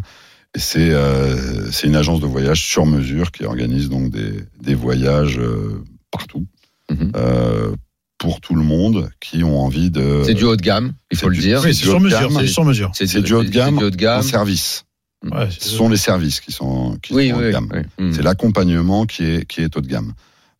[0.54, 5.38] C'est euh, c'est une agence de voyage sur mesure qui organise donc des, des voyages
[5.38, 6.46] euh, partout.
[6.90, 7.12] Mhm.
[7.16, 7.72] Euh,
[8.18, 10.22] pour tout le monde qui ont envie de.
[10.24, 11.60] C'est du haut de gamme, il faut le du- dire.
[11.64, 12.20] Oui, c'est sur haut de mesure.
[12.20, 12.36] gamme.
[12.38, 12.90] C'est sur mesure.
[12.94, 14.20] C'est du haut de gamme du haut de gamme.
[14.20, 14.84] en service.
[15.24, 17.68] Ouais, Ce sont les services qui sont, qui Oui, sont haut de gamme.
[17.72, 17.80] oui.
[18.06, 18.12] Mm.
[18.12, 20.12] C'est l'accompagnement qui est, qui est haut de gamme.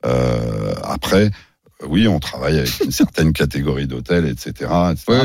[0.07, 1.31] Euh, après,
[1.89, 4.71] oui, on travaille avec une certaine catégorie d'hôtels, etc.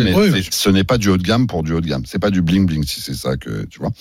[0.04, 0.14] mais
[0.52, 2.04] ce n'est pas du haut de gamme pour du haut de gamme.
[2.06, 3.92] C'est pas du bling bling si c'est ça que tu vois.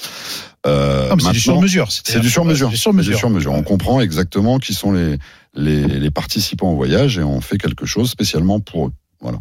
[0.67, 1.89] Euh, c'est du sur mesure.
[1.91, 2.71] c'est du sur mesure.
[2.71, 3.53] C'est du sur mesure.
[3.53, 5.19] On comprend exactement qui sont les,
[5.55, 8.93] les, les participants au voyage et on fait quelque chose spécialement pour eux.
[9.21, 9.39] Voilà.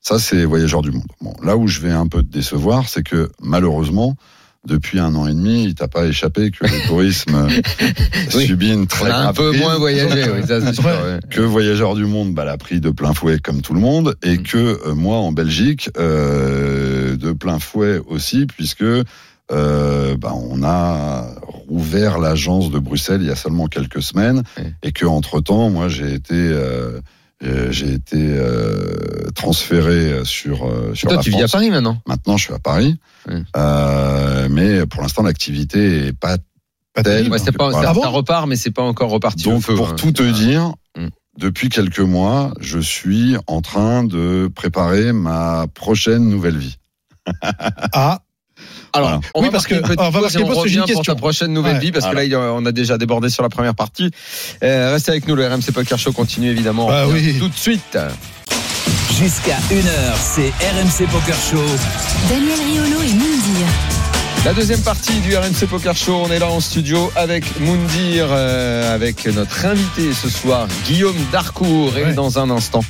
[0.00, 1.06] Ça, c'est Voyageurs du Monde.
[1.20, 4.16] Bon, là où je vais un peu te décevoir, c'est que malheureusement,
[4.66, 7.48] depuis un an et demi, il t'a pas échappé que le tourisme
[8.34, 8.46] Oui.
[8.46, 10.80] subit une très a un grave peu moins voyagé, oui, ça c'est
[11.30, 14.38] que Voyageurs du Monde bah, l'a pris de plein fouet comme tout le monde et
[14.38, 14.42] Mm.
[14.44, 21.26] que euh, moi en Belgique euh, de plein fouet aussi puisque euh, bah, on a
[21.68, 24.42] rouvert l'agence de Bruxelles il y a seulement quelques semaines
[24.82, 26.34] et que entre temps moi j'ai été
[27.70, 31.48] j'ai été euh, transféré sur euh, sur Toi, la tu vis à.
[31.48, 32.98] Paris maintenant Maintenant, je suis à Paris.
[33.56, 36.36] Euh, mais pour l'instant, l'activité est pas
[36.94, 37.16] Pas tel.
[37.16, 37.32] terrible.
[37.32, 37.82] Ouais, c'est pas, Voilà.
[37.84, 39.74] ça, Ah bon ça repart, mais c'est pas encore reparti Donc, feu.
[39.74, 39.94] pour hein.
[39.96, 41.06] tout te dire, Mm.
[41.38, 46.76] depuis quelques mois, je suis en train de préparer ma prochaine nouvelle vie.
[47.92, 48.20] Ah,
[48.94, 49.20] Alors, Voilà.
[49.34, 51.80] on Oui, va parce que- on va marquer pause, pour ta prochaine nouvelle Ouais.
[51.80, 54.10] vie, parce que là, on a déjà débordé sur la première partie.
[54.62, 56.88] Euh, restez avec nous, le RMC Poker Show continue évidemment.
[56.88, 57.36] Bah oui.
[57.38, 57.96] Tout de suite.
[59.18, 61.62] Jusqu'à 1h, c'est RMC Poker Show.
[62.28, 63.66] Daniel Riolo et Moundir.
[64.44, 68.92] La deuxième partie du RMC Poker Show, on est là en studio avec Moundir, euh,
[68.94, 71.96] avec notre invité ce soir, Guillaume Darcourt.
[71.96, 72.12] Et Ouais.
[72.14, 72.82] dans un instant,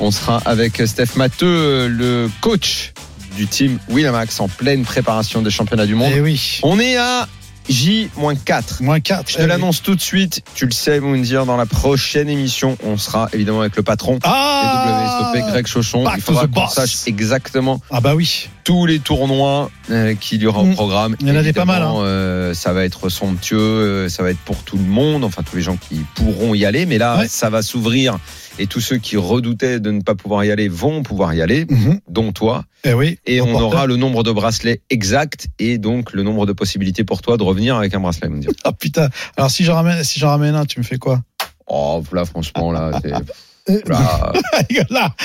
[0.00, 2.92] on sera avec Steph Matteux, le coach
[3.36, 6.10] du team Winamax en pleine préparation des championnats du monde.
[6.14, 6.58] eh oui.
[6.62, 7.28] On est à
[7.68, 8.82] J-4.
[8.82, 9.28] Moins 4.
[9.30, 12.96] Je te l'annonce tout de suite, tu le sais, Moundir, dans la prochaine émission, on
[12.96, 16.04] sera évidemment avec le patron Ah des WSOP, Greg Chauchon.
[16.04, 18.48] Back Il faudra qu'on sache exactement Ah bah oui.
[18.64, 20.74] tous les tournois euh, qu'il y aura au Mm.
[20.74, 21.16] programme.
[21.20, 21.94] Il y en a des pas mal, hein.
[21.98, 25.56] Euh, ça va être somptueux, euh, ça va être pour tout le monde, enfin tous
[25.56, 26.86] les gens qui pourront y aller.
[26.86, 27.28] Mais là, Ouais.
[27.28, 28.18] ça va s'ouvrir
[28.58, 31.66] et tous ceux qui redoutaient de ne pas pouvoir y aller vont pouvoir y aller,
[31.68, 32.00] Mhm.
[32.08, 32.64] dont toi.
[32.84, 33.18] Eh oui.
[33.26, 37.22] Et on aura le nombre de bracelets exact et donc le nombre de possibilités pour
[37.22, 38.28] toi de revenir avec un bracelet.
[38.64, 39.08] Ah putain.
[39.36, 41.22] Alors si j'en ramène, si j'en ramène un, tu me fais quoi?
[41.68, 42.92] Oh, là, franchement, là,
[43.68, 44.32] là.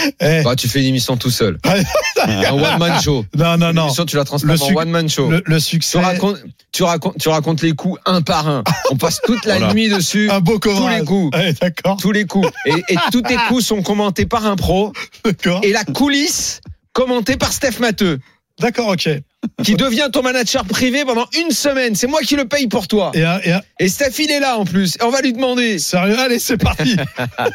[0.20, 0.42] Eh.
[0.44, 1.58] bah, tu fais une émission tout seul.
[2.26, 3.26] un one-man show.
[3.38, 3.88] Non non non.
[3.92, 5.30] Tu la transformes Le en suc- one-man show.
[5.30, 6.00] Le, le Tu succès.
[6.00, 6.38] racontes,
[6.72, 8.64] tu, racontes, tu racontes les coups un par un.
[8.92, 9.74] On passe toute la Voilà.
[9.74, 11.36] nuit dessus, Un beau tous les coups.
[11.38, 11.98] Ouais, d'accord.
[11.98, 12.50] tous les coups.
[12.66, 14.92] Et, et tous tes coups sont commentés par un pro.
[15.26, 15.62] D'accord.
[15.64, 16.62] Et la coulisse
[16.94, 18.20] commentée par Steph Matteux,
[18.62, 19.10] D'accord, ok.
[19.64, 21.96] qui devient ton manager privé pendant une semaine.
[21.96, 23.12] C'est moi qui le paye pour toi.
[23.80, 24.96] Et Steph, il est là en plus.
[24.96, 25.80] Et on va lui demander.
[25.80, 26.96] Sérieux, allez, c'est parti.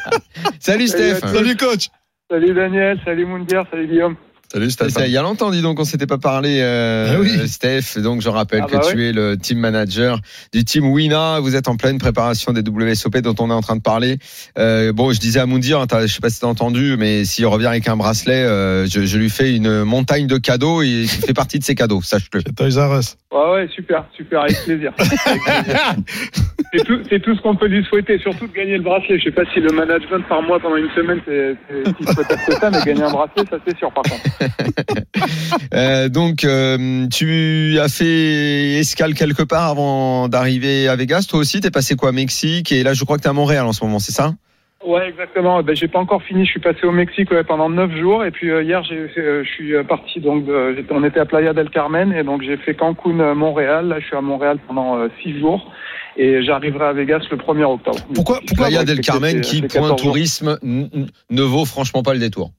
[0.59, 1.19] Salut Steph.
[1.19, 1.87] Salut coach.
[2.29, 4.17] Salut Daniel, salut Moundir, salut Guillaume.
[4.51, 5.03] Salut Stéphane.
[5.07, 7.47] Il y a longtemps, dis donc, on s'était pas parlé, euh, Ah oui.
[7.49, 7.99] Steph.
[8.01, 10.21] Donc, je rappelle Ah bah que tu es le team manager
[10.53, 11.41] du team Wina.
[11.41, 14.19] Vous êtes en pleine préparation des WSOP dont on est en train de parler.
[14.57, 17.45] Euh, bon, je disais à Moundir, hein, je sais pas si t'as entendu, mais s'il
[17.45, 21.09] revient avec un bracelet, euh, je, je lui fais une montagne de cadeaux et il
[21.09, 22.39] fait partie de ces cadeaux, sache-le.
[22.39, 23.17] Chez Toys R Us.
[23.33, 24.93] Ouais, ouais, super, super, avec plaisir.
[27.09, 29.17] C'est tout, ce qu'on peut lui souhaiter, surtout de gagner le bracelet.
[29.19, 32.41] Je sais pas si le management par mois pendant une semaine, c'est, c'est si souhaitable
[32.45, 34.21] que ça, mais gagner un bracelet, ça c'est sûr par contre.
[35.73, 41.25] Euh, donc, euh, tu as fait escale quelque part avant d'arriver à Vegas.
[41.29, 42.71] Toi aussi, t'es passé quoi, Mexique?
[42.71, 44.33] Et là, je crois que t'es à Montréal en ce moment, c'est ça?
[44.85, 45.61] Ouais, exactement.
[45.63, 46.45] Ben, j'ai pas encore fini.
[46.45, 49.73] Je suis passé au Mexique ouais, pendant neuf jours, et puis euh, hier, je suis
[49.87, 50.45] parti donc.
[50.45, 53.87] de- on était à Playa del Carmen, et donc j'ai fait Cancun, Montréal.
[53.87, 55.71] Là, je suis à Montréal pendant euh, six jours,
[56.15, 57.99] et j'arriverai à Vegas le 1er octobre.
[58.13, 59.95] Pourquoi- pourquoi Playa del Carmen, qui, point 14 jours.
[59.97, 62.51] tourisme, ne vaut franchement pas le détour.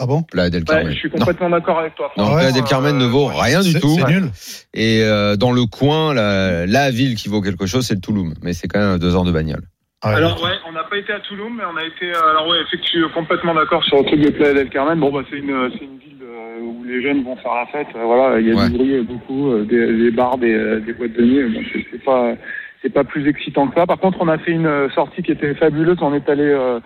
[0.00, 0.22] Ah bon?
[0.22, 0.86] Playa del Carmen.
[0.86, 1.18] Ouais, je suis Non.
[1.18, 2.10] complètement d'accord avec toi.
[2.16, 2.36] Non, Ouais.
[2.40, 3.96] Playa del Carmen ne vaut Euh, rien du C'est tout.
[3.98, 4.30] c'est nul.
[4.74, 8.34] Et euh, dans le coin, la, la ville qui vaut quelque chose, c'est le Touloum.
[8.42, 9.62] Mais c'est quand même deux heures de bagnole.
[10.02, 12.06] Ah, Alors ouais, on n'a pas été à Touloum, mais on a été.
[12.10, 14.98] euh, alors ouais, effectivement, je suis complètement d'accord sur le truc de Playa del Carmen.
[14.98, 17.88] Bon bah c'est une c'est une ville euh, où les jeunes vont faire la fête.
[17.94, 18.70] Euh, voilà, il y a Ouais.
[18.70, 21.52] du bruit beaucoup, euh, des, des bars, des, des boîtes de nuit.
[21.52, 22.32] Bon, c'est c'est pas
[22.80, 23.86] c'est pas plus excitant que ça.
[23.86, 25.98] Par contre, on a fait une sortie qui était fabuleuse.
[26.00, 26.80] On est allé euh,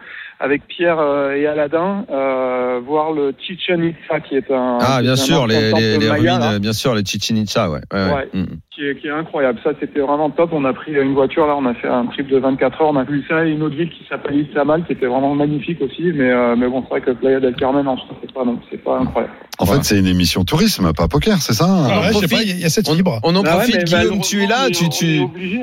[0.45, 5.13] avec Pierre euh, et Aladin euh, voir le Chichen Itza, qui est un Ah, bien
[5.13, 6.53] un sûr, les, les, les maya, ruines, là.
[6.53, 7.81] euh, bien sûr, les Chichen Itza, ouais.
[7.93, 8.13] ouais, ouais.
[8.15, 8.29] Ouais.
[8.41, 8.45] Mm.
[8.75, 9.59] qui est, qui est incroyable.
[9.65, 10.51] Ça, c'était vraiment top.
[10.53, 12.89] On a pris une voiture, là, on a fait un trip de 24 heures.
[12.89, 15.81] On a vu ça et une autre ville qui s'appelle Izamal, qui était vraiment magnifique
[15.81, 16.03] aussi.
[16.15, 18.83] Mais, euh, mais bon, c'est vrai que Playa del Carmen, en c'est pas, non, c'est
[18.83, 19.33] pas incroyable.
[19.61, 19.83] En Voilà.
[19.83, 22.49] fait, c'est une émission tourisme, pas poker, c'est ça Ah ouais, je sais pas, il
[22.49, 23.21] y a- il y a cette On, fibre.
[23.23, 25.21] on en Bah profite, mais Guillaume, tu es là, tu, tu,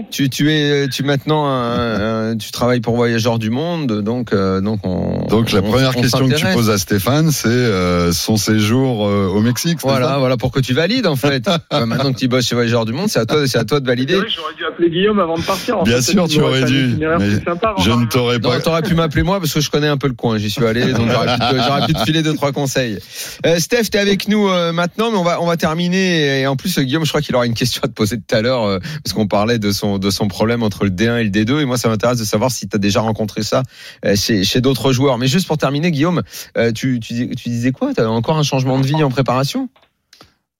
[0.10, 4.62] tu, tu es, tu maintenant, un- un- tu travailles pour Voyageurs du Monde, donc, euh,
[4.62, 5.26] donc on.
[5.28, 9.08] Donc la on- première on question que tu poses à Stéphane, c'est euh, son séjour
[9.08, 9.80] euh, au Mexique.
[9.82, 10.18] Voilà, ça?
[10.20, 11.50] voilà, pour que tu valides en fait.
[11.72, 13.80] Bah, maintenant que tu bosses chez Voyageurs du Monde, c'est à toi, c'est à toi
[13.80, 14.16] de valider.
[14.16, 15.78] vrai J'aurais dû appeler Guillaume avant de partir.
[15.80, 18.60] En Bien fait, sûr, tu aurais dû, mais sympa Je ne t'aurais Non, pas.
[18.60, 20.38] t'aurais pu m'appeler moi parce que je connais un peu le coin.
[20.38, 23.00] J'y suis allé, donc j'aurais pu, te- j'aurais pu te filer deux trois conseils.
[23.46, 26.42] Euh, Steph, t'es avec nous euh, maintenant, mais on va on va terminer.
[26.42, 28.42] Et en plus, Guillaume, je crois qu'il aura une question à te poser tout à
[28.42, 31.30] l'heure euh, parce qu'on parlait de son de son problème entre le D1 et le
[31.30, 31.62] D2.
[31.62, 33.64] Et moi, ça m'intéresse de savoir si t'as déjà rencontré ça
[34.06, 35.18] euh, chez chez d'autres joueurs.
[35.18, 36.22] Mais juste pour terminer, Guillaume,
[36.58, 37.94] euh, tu tu, dis- tu disais quoi?
[37.96, 39.70] T'as encore un changement de vie en préparation?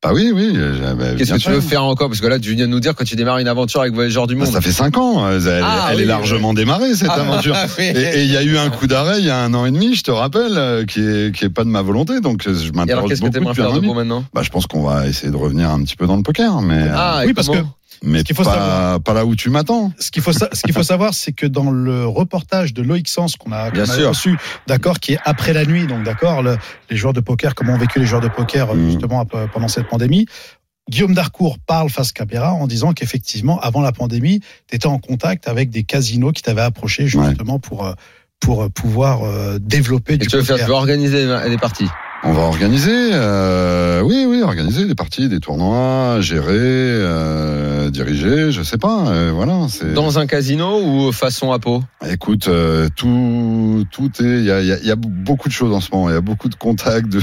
[0.04, 0.54] Ah oui, oui.
[0.56, 2.08] euh, bah, Qu'est-ce que tu veux faire encore?
[2.10, 4.26] Parce que là, tu viens de nous dire que tu démarres une aventure avec Voyageurs
[4.26, 4.54] du Bah, Monde.
[4.54, 5.24] Ça fait cinq ans.
[5.28, 7.56] euh, Elle, Ah, elle oui, est largement démarrée cette Ah, aventure.
[7.78, 7.84] oui.
[7.86, 9.94] Et il y a eu un coup d'arrêt il y a un an et demi,
[9.94, 12.20] je te rappelle, euh, qui est qui est pas de ma volonté.
[12.20, 14.24] Donc je m'interroge qu'est-ce que beaucoup t'aimerais depuis un faire de beau maintenant?
[14.34, 16.88] Bah, je pense qu'on va essayer de revenir un petit peu dans le poker, mais
[16.92, 17.58] Ah, oui, parce que
[18.04, 19.92] mais qu'il faut pas savoir- pas là où tu m'attends.
[20.00, 23.36] Ce qu'il faut, ce qu'il faut savoir, c'est que dans le reportage de Loïc Sens
[23.36, 24.38] qu'on a, reçu,
[24.68, 26.58] d'accord, qui est après la nuit, donc d'accord, le-
[26.90, 28.90] les joueurs de poker, comment ont vécu les joueurs de poker euh, Mhm.
[28.92, 30.26] justement pendant cette pandémie.
[30.90, 35.48] Guillaume Darcourt parle face caméra en disant qu'effectivement, avant la pandémie, tu étais en contact
[35.48, 37.94] avec des casinos qui t'avaient approché justement pour euh,
[38.40, 39.20] pour euh, pouvoir
[39.60, 41.88] développer Et du tu veux faire, tu veux organiser des parties?
[42.24, 48.62] On va organiser, euh, oui, oui, organiser des parties, des tournois, gérer, euh, diriger, je
[48.62, 49.66] sais pas, euh, voilà.
[49.70, 49.92] C'est.
[49.96, 54.62] Dans un casino ou façon à peau Écoute, euh, tout, tout est, il y a,
[54.62, 56.10] il y a- il y a beaucoup de choses en ce moment.
[56.10, 57.22] Il y a beaucoup de contacts, de,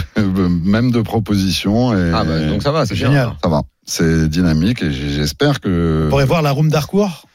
[0.65, 1.97] même de propositions.
[1.97, 3.07] Et Ah bah donc ça va, c'est bien.
[3.07, 3.31] Génial.
[3.41, 3.63] ça va.
[3.85, 6.07] C'est dynamique et j'espère que.
[6.07, 7.28] On pourrait voir la room Darcourt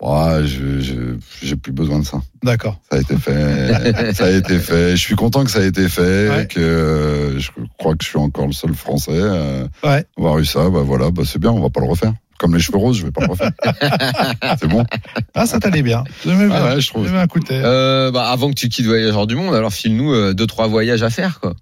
[0.00, 0.94] Ouais, je, je,
[1.42, 2.20] j'ai plus besoin de ça.
[2.42, 2.80] D'accord.
[2.90, 4.12] Ça a été fait.
[4.14, 4.92] ça a été fait.
[4.92, 6.28] Je suis content que ça a été fait.
[6.30, 6.46] Ouais.
[6.46, 10.06] Que euh, je crois que je suis encore le seul Français à Ouais.
[10.16, 10.70] avoir eu ça.
[10.70, 11.50] Bah voilà, bah c'est bien.
[11.50, 12.14] On va pas le refaire.
[12.38, 13.50] Comme les cheveux roses, je vais pas le refaire.
[14.58, 14.86] c'est bon.
[15.34, 16.04] Ah, ça t'allait bien.
[16.24, 16.56] J'aimais bien.
[16.56, 17.04] Ah ouais, je trouve.
[17.06, 17.62] J'aimais un coup de tête.
[17.62, 21.02] Euh, bah, avant que tu quittes Voyageurs du Monde, alors file-nous euh, deux trois voyages
[21.02, 21.52] à faire quoi.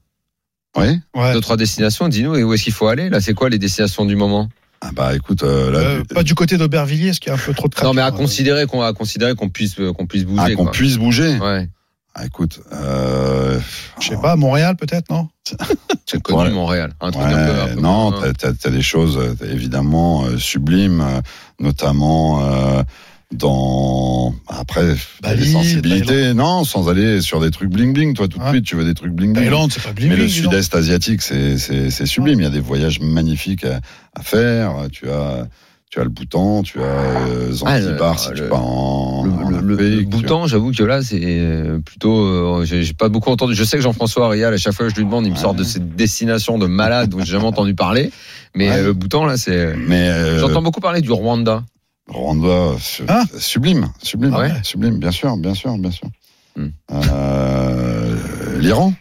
[0.77, 1.01] Oui.
[1.17, 1.33] Ouais.
[1.33, 2.07] Deux trois destinations.
[2.07, 3.21] Dis-nous et où est-ce qu'il faut aller là?
[3.21, 4.49] C'est quoi les destinations du moment?
[4.81, 7.53] Ah bah écoute, euh, là, Euh, pas du côté d'Aubervilliers, ce qui est un peu
[7.53, 8.11] trop de Non mais à hein.
[8.13, 10.41] considérer qu'on à considérer qu'on puisse euh, qu'on puisse bouger.
[10.45, 11.37] ah, qu'on puisse bouger.
[11.39, 11.69] Ouais.
[12.15, 13.59] Ah, écoute, euh,
[14.01, 15.29] Je sais pas, Montréal peut-être, non?
[16.07, 16.51] C'est connu Ouais.
[16.51, 16.93] Montréal.
[17.01, 17.61] Un truc Ouais, un peu.
[17.61, 21.05] un peu non, moins- t'as, t'as- t'as des choses euh, évidemment euh, sublimes,
[21.61, 22.83] notamment euh,
[23.35, 26.35] dans après Bali, des sensibilités.
[26.35, 28.15] Non, sans aller sur des trucs bling bling.
[28.15, 28.51] Toi, tout de Ouais.
[28.51, 29.45] suite, tu veux des trucs bling bling.
[29.45, 32.41] Thaïlande, c'est pas bling Mais le bling, sud-est asiatique, c'est, c'est, sublime.
[32.41, 33.81] Il y a des voyages magnifiques à,
[34.19, 34.73] à faire.
[34.91, 35.47] Tu as,
[35.91, 39.31] tu as le Bhoutan, tu as euh, Zanzibar, Ah, le- si tu pars en, Le,
[39.33, 42.17] en le, le- Afrique, le tu Bhoutan, j'avoue que là, c'est euh, plutôt.
[42.25, 43.55] euh, j'ai pas beaucoup entendu.
[43.55, 45.41] Je sais que Jean-François Arial, à chaque fois que je lui demande, il me Ouais.
[45.43, 48.11] sort de cette destination de malade dont j'ai jamais entendu parler.
[48.55, 49.75] Mais le Bhoutan, là, c'est.
[49.77, 51.63] Mais euh, J'entends beaucoup parler du Rwanda.
[52.09, 53.25] Rwanda, su- Ah.
[53.39, 54.53] sublime, sublime, Ah ouais.
[54.63, 56.09] sublime, bien sûr, bien sûr, bien sûr.
[56.57, 56.69] Hmm.
[56.91, 58.93] Euh, L'Iran,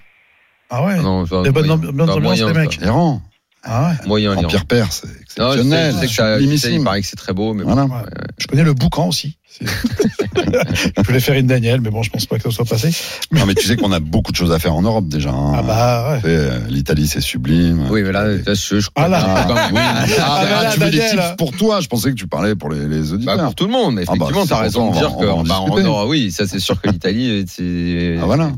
[0.69, 1.01] Ah ouais.
[1.01, 2.73] Non, enfin, Des bonnes ambiances, les mecs.
[2.73, 2.81] ça.
[2.81, 3.21] l'Iran,
[3.63, 4.07] Ah ouais.
[4.07, 4.35] Moyen.
[4.37, 7.15] Empire perse, c'est Non, je sais, exceptionnel, je sais que ça, il paraît que c'est
[7.17, 7.73] très beau, mais bon.
[7.73, 7.85] Voilà.
[7.87, 8.03] Ouais.
[8.37, 9.37] Je connais le boucan aussi.
[9.65, 12.91] Je voulais faire une Daniel, mais bon, je pense pas que ça soit passé.
[13.31, 15.31] Non, mais tu sais qu'on a beaucoup de choses à faire en Europe déjà.
[15.31, 15.53] hein.
[15.55, 16.29] Ah bah ouais.
[16.29, 17.87] Euh, L'Italie, c'est sublime.
[17.89, 19.23] Oui, mais là, là, je, je Ah là.
[19.25, 19.79] Ah, oui.
[19.79, 20.05] Ah,
[20.41, 21.15] Ah, là, tu veux des Daniel.
[21.17, 21.81] tips pour toi?
[21.81, 23.45] Je pensais que tu parlais pour les, les Bah, auditeurs.
[23.45, 25.59] pour tout le monde, mais Ah bah, effectivement, t'as raison de dire que va bah,
[25.59, 25.77] en.
[25.79, 28.17] Europe, oui, ça c'est sûr que l'Italie, c'est.
[28.21, 28.51] Ah, voilà.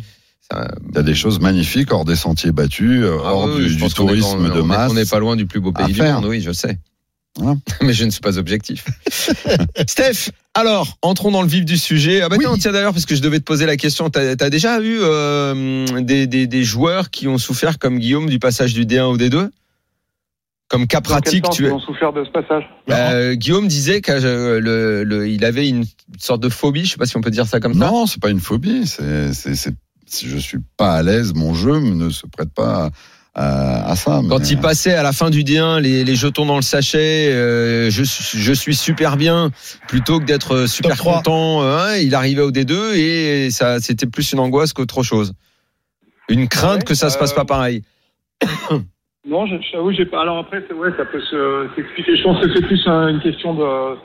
[0.51, 3.83] Il y a des choses magnifiques hors des sentiers battus, euh, Ah hors oui, du,
[3.85, 4.91] est tourisme dans- de on est- masse.
[4.91, 6.79] On n'est pas loin du plus beau pays du monde, oui, je sais.
[7.37, 7.55] Voilà.
[7.83, 8.85] Mais je ne suis pas objectif.
[9.87, 12.21] Steph, alors, entrons dans le vif du sujet.
[12.21, 12.45] Ah bah Oui.
[12.45, 14.97] tiens, tiens, d'ailleurs, parce que je devais te poser la question, t'as as déjà eu
[15.01, 19.17] euh, des, des, des joueurs qui ont souffert comme Guillaume du passage du D1 au
[19.17, 19.49] D2
[20.67, 21.71] Comme cas pratique, tu ils es.
[21.71, 22.63] ont souffert de ce passage?
[22.89, 25.85] Euh, Guillaume disait qu'il le, le, il avait une
[26.17, 27.79] sorte de phobie, je sais pas si on peut dire ça comme ça.
[27.85, 28.87] Non, c'est pas une phobie.
[28.87, 29.31] C'est,
[30.25, 32.89] je suis pas à l'aise, mon jeu ne se prête pas
[33.35, 34.21] à, à ça.
[34.27, 37.31] Quand mais- il passait à la fin du D1 les, les jetons dans le sachet,
[37.31, 39.51] euh, je, suis- je suis super bien,
[39.87, 44.07] plutôt que d'être super Top content, euh, hein, il arrivait au D2 et ça c'était
[44.07, 45.33] plus une angoisse qu'autre chose.
[46.27, 47.83] Une crainte Ouais, que ça se passe euh, pas pareil.
[49.27, 50.21] Non, je- j'avoue, j'ai pas.
[50.21, 52.15] Alors après, c'est ouais, ça peut se s'expliquer.
[52.17, 53.95] Je pense que c'est plus un- une question de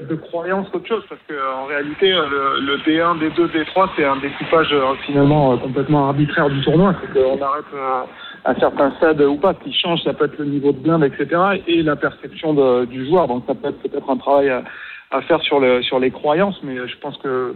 [0.00, 4.04] de croyance qu'autre chose, parce que en réalité, euh, le, le D1, D2, D3, c'est
[4.04, 6.94] un découpage euh, finalement euh, complètement arbitraire du tournoi.
[7.00, 8.02] C'est qu'on arrête euh,
[8.44, 9.54] à certains stades ou pas.
[9.54, 13.28] Qui change, ça peut être le niveau de blinde, etc., et la perception du joueur.
[13.28, 14.64] Donc ça peut être peut-être un travail à,
[15.12, 17.54] à faire sur le sur les croyances, mais je pense que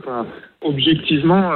[0.62, 1.51] objectivement,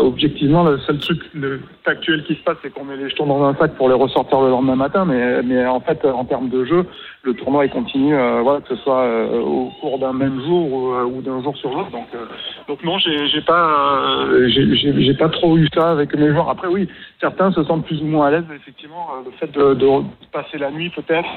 [0.00, 3.42] objectivement, le seul truc le, actuel qui se passe, c'est qu'on met les jetons dans
[3.44, 5.06] un sac pour les ressortir le lendemain matin.
[5.06, 6.84] Mais en fait, en termes de jeu,
[7.22, 10.72] le tournoi il continue, euh, voilà, que ce soit euh, au cours d'un même jour
[10.72, 11.90] ou, euh, ou d'un jour sur l'autre.
[11.90, 12.24] Donc, euh,
[12.68, 16.48] donc non, j'ai pas, euh, j'ai- pas trop eu ça avec mes joueurs.
[16.48, 16.88] Après, oui,
[17.20, 18.44] certains se sentent plus ou moins à l'aise.
[18.54, 19.88] Effectivement, euh, le fait de, de
[20.32, 21.28] passer la nuit, peut-être,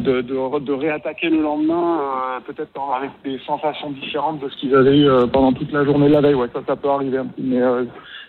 [0.00, 1.98] de, de, de réattaquer le lendemain,
[2.46, 6.20] peut-être avec des sensations différentes de ce qu'ils avaient eu pendant toute la journée la
[6.20, 6.34] veille.
[6.34, 7.60] Ouais, ça, ça peut arriver un peu, mais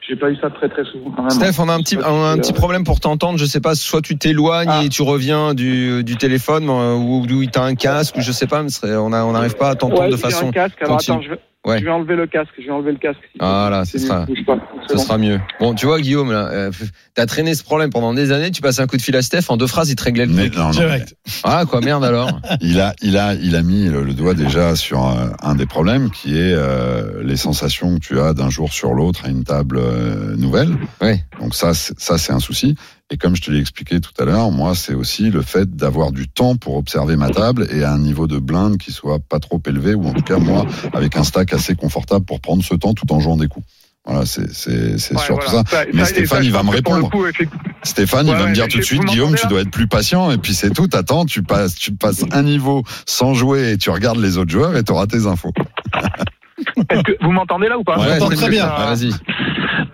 [0.08, 1.30] j'ai pas eu ça très très souvent quand même.
[1.30, 3.38] Steph, on a un petit, on a un petit euh, problème pour t'entendre.
[3.38, 4.84] Je sais pas, soit tu t'éloignes Ah.
[4.84, 8.48] et tu reviens du, du téléphone, euh, ou, ou t'as un casque, ou je sais
[8.48, 10.50] pas, mais on n'arrive pas à t'entendre ouais, de façon.
[10.50, 10.82] un casque.
[10.82, 11.78] Alors attends, je vais, Ouais.
[11.80, 12.50] je vais enlever le casque.
[12.58, 13.19] Je vais enlever le casque.
[13.39, 14.97] Voilà, mieux, sera- pas.
[14.97, 15.39] Sera mieux.
[15.60, 16.71] Bon, tu vois, Guillaume, là, euh,
[17.13, 18.50] t'as traîné ce problème pendant des années.
[18.50, 20.32] Tu passes un coup de fil à Steph, en deux phrases, il te réglait le
[20.34, 20.56] Mais truc.
[20.58, 21.15] non, non, Direct.
[21.43, 22.30] Ah, quoi, merde alors.
[22.62, 25.67] il a, il a, il a mis le, le doigt déjà sur euh, un des
[25.67, 29.43] problèmes qui est euh, les sensations que tu as d'un jour sur l'autre à une
[29.43, 30.71] table euh, nouvelle.
[31.00, 31.24] Ouais.
[31.39, 32.76] Donc ça, ça c'est un souci.
[33.13, 36.12] Et comme je te l'ai expliqué tout à l'heure, moi c'est aussi le fait d'avoir
[36.13, 39.39] du temps pour observer ma table et à un niveau de blinde qui soit pas
[39.39, 42.74] trop élevé ou en tout cas moi avec un stack assez confortable pour prendre ce
[42.74, 43.65] temps tout en jouant des coups.
[44.06, 45.63] Voilà, c'est c'est c'est Ouais, surtout voilà.
[45.69, 45.78] ça.
[45.84, 47.10] Ça- Mais ça- Stéphane, ça, il va me répondre.
[47.12, 47.24] coup,
[47.84, 50.32] Stéphane, il Ouais, va me dire tout de suite, Guillaume, tu dois être plus patient,
[50.32, 50.89] et puis c'est tout.
[50.93, 54.76] Attends, tu passes, tu passes un niveau sans jouer et tu regardes les autres joueurs
[54.76, 55.52] et tu auras tes infos.
[56.89, 58.00] Est-ce que vous m'entendez là ou pas?
[58.00, 58.67] Ouais, très bien.
[58.71, 59.12] Ah, Vas-y.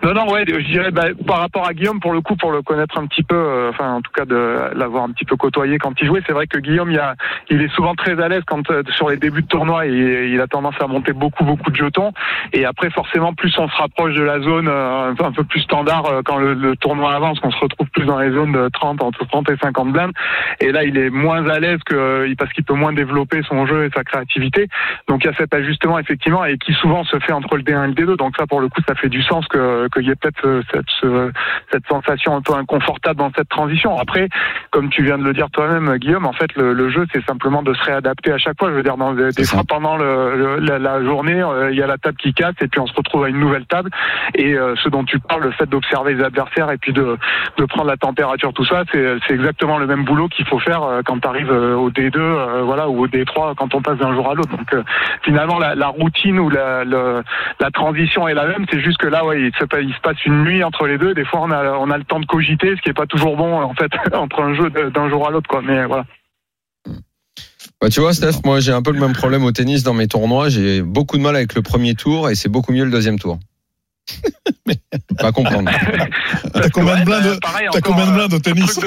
[0.02, 2.62] Non, non, ouais, je dirais bah, par rapport à Guillaume, pour le coup, pour le
[2.62, 5.78] connaître un petit peu, euh, enfin, en tout cas, de l'avoir un petit peu côtoyé
[5.78, 7.14] quand il jouait, c'est vrai que Guillaume, il, a,
[7.50, 10.40] il est souvent très à l'aise quand euh, sur les débuts de tournoi, et il
[10.40, 12.12] a tendance à monter beaucoup, beaucoup de jetons.
[12.52, 15.44] Et après, forcément, plus on se rapproche de la zone euh, un, peu, un peu
[15.44, 18.52] plus standard euh, quand le, le tournoi avance, qu'on se retrouve plus dans les zones
[18.52, 20.12] de 30, entre 30 et 50 blindes.
[20.60, 23.66] Et là, il est moins à l'aise que euh, parce qu'il peut moins développer son
[23.66, 24.68] jeu et sa créativité.
[25.08, 27.84] Donc, il y a cet ajustement effectivement, et qui souvent se fait entre le D1
[27.84, 28.16] et le D2.
[28.16, 30.62] Donc ça, pour le coup, ça fait du sens que qu'il y ait peut-être euh,
[30.72, 31.30] cette, ce-
[31.72, 33.96] cette sensation un peu inconfortable dans cette transition.
[33.98, 34.28] Après,
[34.70, 37.62] comme tu viens de le dire toi-même, Guillaume, en fait, le, le jeu, c'est simplement
[37.62, 38.70] de se réadapter à chaque fois.
[38.70, 41.82] Je veux dire, dans des, fois pendant le, le- la, la journée, euh, il y
[41.82, 43.90] a la table qui casse, et puis on se retrouve à une nouvelle table.
[44.34, 47.16] Et euh, ce dont tu parles, le fait d'observer les adversaires et puis de,
[47.56, 51.02] de prendre la température, tout ça, c'est exactement le même boulot qu'il faut faire euh,
[51.04, 54.30] quand tu arrives au D2, euh, voilà, ou au D3 quand on passe d'un jour
[54.30, 54.56] à l'autre.
[54.56, 54.82] Donc euh,
[55.22, 58.64] finalement, la, la routine ou la transition est la même.
[58.70, 60.98] C'est juste que là, ouais, il se, pa- il se passe une nuit entre les
[60.98, 61.14] deux.
[61.14, 63.36] Des fois, on a, on a le temps de cogiter, ce qui est pas toujours
[63.36, 65.62] bon en fait entre un jeu d'un jour à l'autre, quoi.
[65.62, 66.04] Mais voilà.
[67.80, 70.08] Bah, tu vois, Steph, moi, j'ai un peu le même problème au tennis dans mes
[70.08, 70.48] tournois.
[70.48, 73.38] J'ai beaucoup de mal avec le premier tour et c'est beaucoup mieux le deuxième tour.
[75.18, 75.70] pas comprendre.
[76.54, 78.80] T'as combien de Ouais, blindes, bah, pareil, t'as encore, combien de euh, blindes au tennis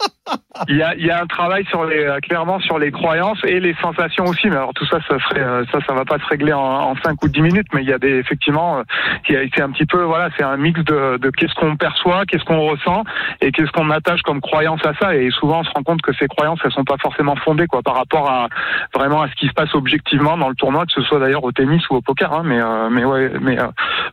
[0.68, 3.38] Il y a, il y a un travail sur les, euh, clairement sur les croyances
[3.44, 4.48] et les sensations aussi.
[4.48, 6.96] Mais alors tout ça, ça ferait, euh, ça, ça va pas se régler en, en
[6.96, 7.66] 5 ou 10 minutes.
[7.74, 8.82] Mais il y a des, effectivement, euh,
[9.28, 12.60] c'est un petit peu, voilà, c'est un mix de, de qu'est-ce qu'on perçoit, qu'est-ce qu'on
[12.60, 13.04] ressent
[13.42, 15.14] et qu'est-ce qu'on attache comme croyance à ça.
[15.14, 17.82] Et souvent, on se rend compte que ces croyances, elles sont pas forcément fondées, quoi,
[17.82, 18.48] par rapport à
[18.94, 21.52] vraiment à ce qui se passe objectivement dans le tournoi, que ce soit d'ailleurs au
[21.52, 22.32] tennis ou au poker.
[22.32, 23.66] Hein, mais, euh, mais ouais, mais euh,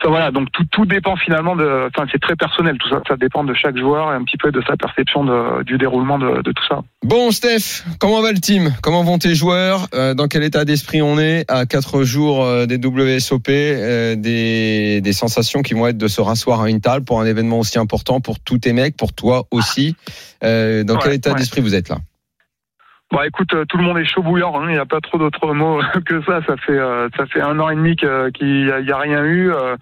[0.04, 0.32] voilà.
[0.32, 2.78] Donc tout, tout dépend finalement de, enfin, c'est très personnel.
[2.78, 5.63] Tout ça, ça dépend de chaque joueur et un petit peu de sa perception de,
[5.63, 6.82] du déroulement de, de tout ça.
[7.04, 8.74] Bon, Steph, comment va le team?
[8.82, 9.88] Comment vont tes joueurs?
[9.94, 15.02] Euh, Dans quel état d'esprit on est à quatre jours euh, des WSOP euh, des,
[15.02, 17.80] des sensations qui vont être de se rasseoir à une table pour un événement aussi
[17.80, 19.96] important pour tous tes mecs, pour toi aussi?
[20.42, 21.38] Dans quel état ouais.
[21.38, 21.98] d'esprit vous êtes là?
[23.13, 24.54] Bon, écoute, euh, tout le monde est chaud bouillant.
[24.60, 24.65] hein.
[24.69, 26.39] Il n'y a pas trop d'autres mots que ça.
[26.47, 29.52] Ça fait euh, ça fait un an et demi qu'il n'y a, a rien eu.
[29.52, 29.76] Euh,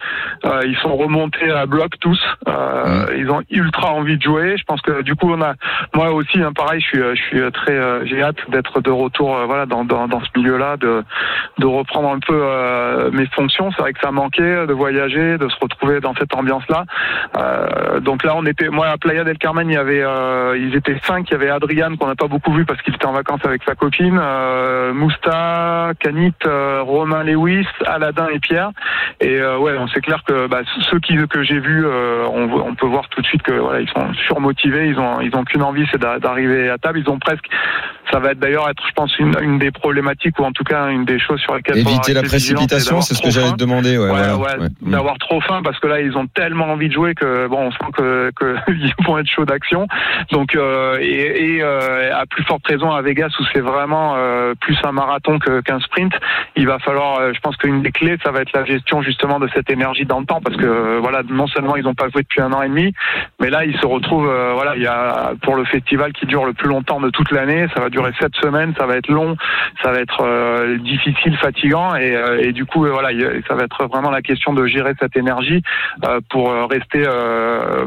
[0.44, 2.22] euh, ils sont remontés à bloc tous.
[2.50, 4.58] Euh, Ils ont ultra envie de jouer.
[4.58, 5.54] Je pense que du coup, on a
[5.96, 6.82] moi aussi, hein, pareil.
[6.82, 9.34] Je suis euh, je suis très euh, j'ai hâte d'être de retour.
[9.46, 11.02] voilà, dans, dans dans ce milieu-là, de
[11.58, 13.72] de reprendre un peu euh, mes fonctions.
[13.72, 16.84] C'est vrai que ça manquait de voyager, de se retrouver dans cette ambiance-là.
[17.38, 19.70] Euh, donc là, on était moi à Playa del Carmen.
[19.70, 21.30] Il y avait euh, ils étaient cinq.
[21.30, 23.62] Il y avait Adrian qu'on n'a pas beaucoup vu parce qu'il était en vacances avec
[23.64, 28.72] sa copine, euh, Mousta, Canit, euh, Romain Lewis, Aladin et Pierre.
[29.20, 32.74] Et euh, ouais, on c'est clair que bah, ceux qui que j'ai vus, euh, on,
[32.76, 34.88] peut voir tout de suite que voilà, ils sont surmotivés.
[34.88, 37.00] Ils ont ils ont qu'une envie, c'est d'a- d'arriver à table.
[37.00, 37.46] Ils ont presque
[38.12, 40.90] ça va être d'ailleurs être, je pense, une, une des problématiques ou en tout cas
[40.90, 43.98] une des choses sur lesquelles Éviter la précipitation, c'est ce que j'allais te demander.
[43.98, 44.38] Ouais, Ouais, voilà.
[44.38, 44.68] ouais, Ouais.
[44.82, 44.92] Mm.
[44.92, 47.72] d'avoir trop faim parce que là ils ont tellement envie de jouer que bon on
[47.72, 49.88] sent que que ils vont être chauds d'action
[50.32, 54.54] donc euh, et, et euh, à plus forte raison à Vegas où c'est vraiment euh,
[54.60, 56.14] plus un marathon qu'un sprint
[56.56, 59.40] il va falloir euh, je pense qu'une des clés ça va être la gestion justement
[59.40, 62.10] de cette énergie dans le temps parce que euh, voilà non seulement ils n'ont pas
[62.10, 62.94] joué depuis un an et demi
[63.40, 66.54] mais là ils se retrouvent voilà il y a pour le festival qui dure le
[66.54, 69.36] plus longtemps de toute l'année ça va durer sept semaines, ça va être long,
[69.84, 74.22] ça va être difficile, fatigant, et, du coup, voilà, il- ça va être vraiment la
[74.22, 75.62] question de gérer cette énergie
[76.30, 77.04] pour rester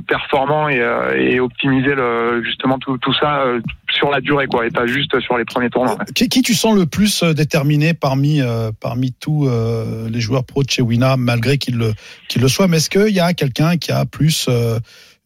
[0.06, 1.94] performant et, optimiser
[2.42, 3.44] justement tout, tout ça
[3.90, 5.98] sur la durée, quoi, et pas juste sur les premiers tournois.
[6.14, 10.62] Qui, tu sens le plus euh, déterminé parmi euh, parmi tous euh, les joueurs pro
[10.62, 11.92] de chez Wina, malgré qu'il le
[12.28, 12.68] qu'il le soit?
[12.68, 14.48] Mais est-ce qu'il y a quelqu'un qui a plus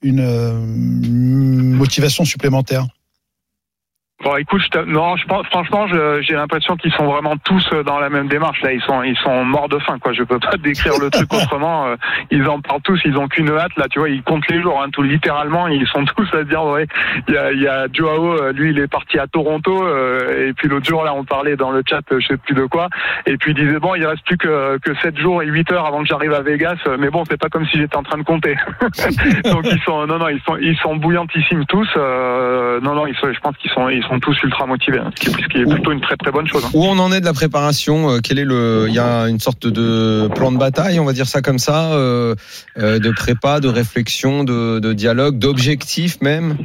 [0.02, 2.86] une motivation supplémentaire?
[4.24, 7.84] Bon, écoute, je non, je pense, franchement, je- j'ai l'impression qu'ils sont vraiment tous euh,
[7.84, 8.60] dans la même démarche.
[8.62, 10.12] Là, ils sont, ils sont morts de faim, quoi.
[10.12, 11.86] Je peux pas décrire le truc autrement.
[11.86, 11.94] euh,
[12.32, 13.70] Ils en parlent tous, ils ont qu'une hâte.
[13.76, 15.68] Là, tu vois, ils comptent les jours, hein, tout littéralement.
[15.68, 16.88] Ils sont tous à se dire, ouais,
[17.28, 20.48] il y a, il y a Joao, euh, lui, il est parti à Toronto, euh,
[20.48, 22.88] et puis l'autre jour, là, on parlait dans le chat, je sais plus de quoi,
[23.24, 25.86] et puis il disait, bon, il reste plus que que 7 jours et 8 heures
[25.86, 28.24] avant que j'arrive à Vegas, mais bon, c'est pas comme si j'étais en train de
[28.24, 28.56] compter.
[29.44, 31.88] Donc ils sont, non, non, ils sont, ils sont bouillantissimes tous.
[31.96, 35.10] euh, non, non, ils sont, je pense qu'ils sont, ils sont tous ultra motivés, hein,
[35.14, 36.64] ce, qui est, ce qui est plutôt une très très bonne chose.
[36.64, 36.70] hein.
[36.74, 39.38] Où on en est de la préparation euh, Quel est le Il y a une
[39.40, 42.34] sorte de plan de bataille, on va dire ça comme ça, euh,
[42.78, 46.56] euh, de prépa, de réflexion, de, de dialogue, d'objectif même?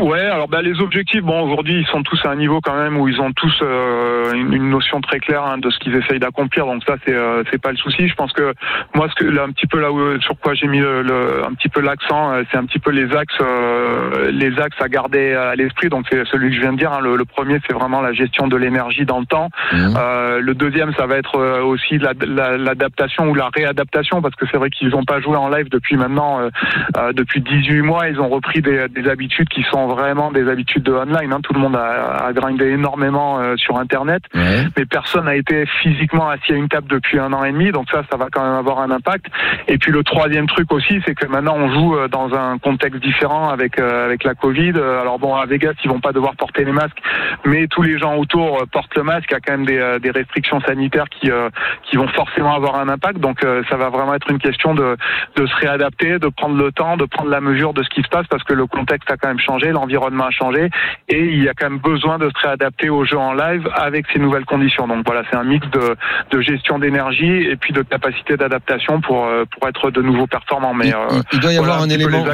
[0.00, 2.96] Ouais, alors bah, les objectifs, bon aujourd'hui ils sont tous à un niveau quand même
[2.96, 6.66] où ils ont tous euh, une, notion très claire hein, de ce qu'ils essayent d'accomplir,
[6.66, 8.08] donc ça c'est euh, c'est pas le souci.
[8.08, 8.54] Je pense que
[8.94, 11.44] moi ce que là, un petit peu là où, sur quoi j'ai mis le, le-
[11.46, 14.88] un petit peu l'accent, euh, c'est un petit peu les axes euh, les axes à
[14.88, 15.88] garder à l'esprit.
[15.88, 16.92] Donc c'est celui que je viens de dire.
[16.92, 17.00] hein.
[17.00, 19.50] Le, le premier c'est vraiment la gestion de l'énergie dans le temps.
[19.72, 19.94] Mhm.
[19.96, 24.34] Euh, le deuxième, ça va être euh, aussi la- la- l'adaptation ou la réadaptation, parce
[24.34, 26.48] que c'est vrai qu'ils n'ont pas joué en live depuis maintenant, euh,
[26.96, 28.08] euh, depuis 18 mois.
[28.08, 31.32] Ils ont repris des, des habitudes qui sont vraiment des habitudes de online.
[31.32, 31.40] hein.
[31.42, 34.64] Tout le monde a, a grindé énormément euh, sur Internet, Ouais.
[34.76, 37.70] mais personne n'a été physiquement assis à une table depuis un an et demi.
[37.72, 39.26] Donc ça, ça va quand même avoir un impact.
[39.68, 43.00] Et puis le troisième truc aussi, c'est que maintenant on joue euh, dans un contexte
[43.02, 44.72] différent avec euh, avec la Covid.
[45.00, 46.98] Alors bon, à Vegas, ils vont pas devoir porter les masques,
[47.44, 49.26] mais tous les gens autour portent le masque.
[49.30, 51.48] Il y a quand même des, des restrictions sanitaires qui euh,
[51.84, 53.18] qui vont forcément avoir un impact.
[53.18, 53.40] Donc
[53.70, 54.96] ça va vraiment être une question de
[55.36, 58.08] de se réadapter, de prendre le temps, de prendre la mesure de ce qui se
[58.08, 60.70] passe parce que le contexte a quand même changé, l'environnement a changé
[61.08, 64.06] et il y a quand même besoin de se réadapter aux jeux en live avec
[64.12, 64.88] ces nouvelles conditions.
[64.88, 65.96] Donc voilà, c'est un mix de,
[66.30, 70.72] de gestion d'énergie et puis de capacité d'adaptation pour euh, pour être de nouveau performant.
[70.74, 72.24] Mais il, euh, il- doit y voilà avoir un élément.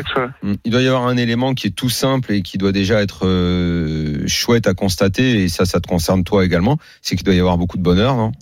[0.43, 0.53] Mm.
[0.65, 3.27] Il doit y avoir un élément qui est tout simple et qui doit déjà être
[3.27, 7.41] euh, chouette à constater, et ça, ça te concerne toi également, c'est qu'il doit y
[7.41, 8.33] avoir beaucoup de bonheur, non?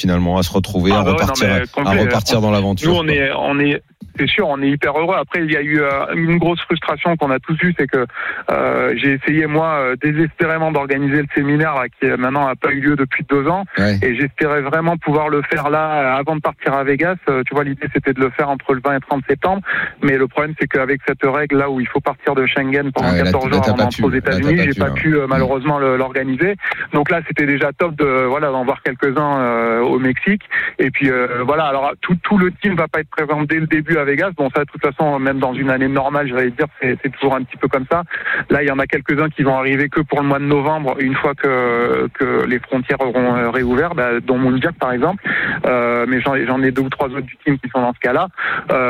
[0.00, 2.90] Finalement, à se retrouver, Ah à bah ouais, non, repartir, à complet, repartir dans l'aventure.
[2.92, 3.82] Nous, on est, on est,
[4.18, 5.14] c'est sûr, on est hyper heureux.
[5.18, 8.06] Après, il y a eu euh, une grosse frustration qu'on a tous eue, c'est que
[8.50, 12.70] euh, j'ai essayé moi euh, désespérément d'organiser le séminaire là, qui euh, maintenant n'a pas
[12.72, 13.98] eu lieu depuis deux ans, Ouais.
[14.02, 17.16] et j'espérais vraiment pouvoir le faire là avant de partir à Vegas.
[17.26, 19.62] Tu vois, l'idée c'était de le faire entre le 20 et 30 septembre,
[20.02, 23.08] mais le problème c'est qu'avec cette règle là où il faut partir de Schengen pendant
[23.08, 24.92] Ah ouais, là, 14 là, jours avant d'entrer aux États-Unis, j'ai pas hein.
[24.94, 26.56] pu malheureusement le- l'organiser.
[26.92, 30.42] Donc là, c'était déjà top de voilà d'en voir quelques-uns euh, au Mexique.
[30.78, 33.66] Et puis euh, voilà, alors tout, tout le team va pas être présent dès le
[33.66, 34.30] début à Vegas.
[34.36, 37.42] Bon, ça, de toute façon, même dans une année normale, j'allais dire, c'est toujours un
[37.42, 38.02] petit peu comme ça.
[38.48, 40.96] Là, il y en a quelques-uns qui vont arriver que pour le mois de novembre,
[41.00, 45.22] une fois que, que les frontières auront euh, réouvert, bah, dont Moundiak par exemple.
[45.66, 48.28] Euh, mais j'en ai, deux ou trois autres du team qui sont dans ce cas-là.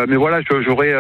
[0.09, 0.93] Mais voilà, j'aurai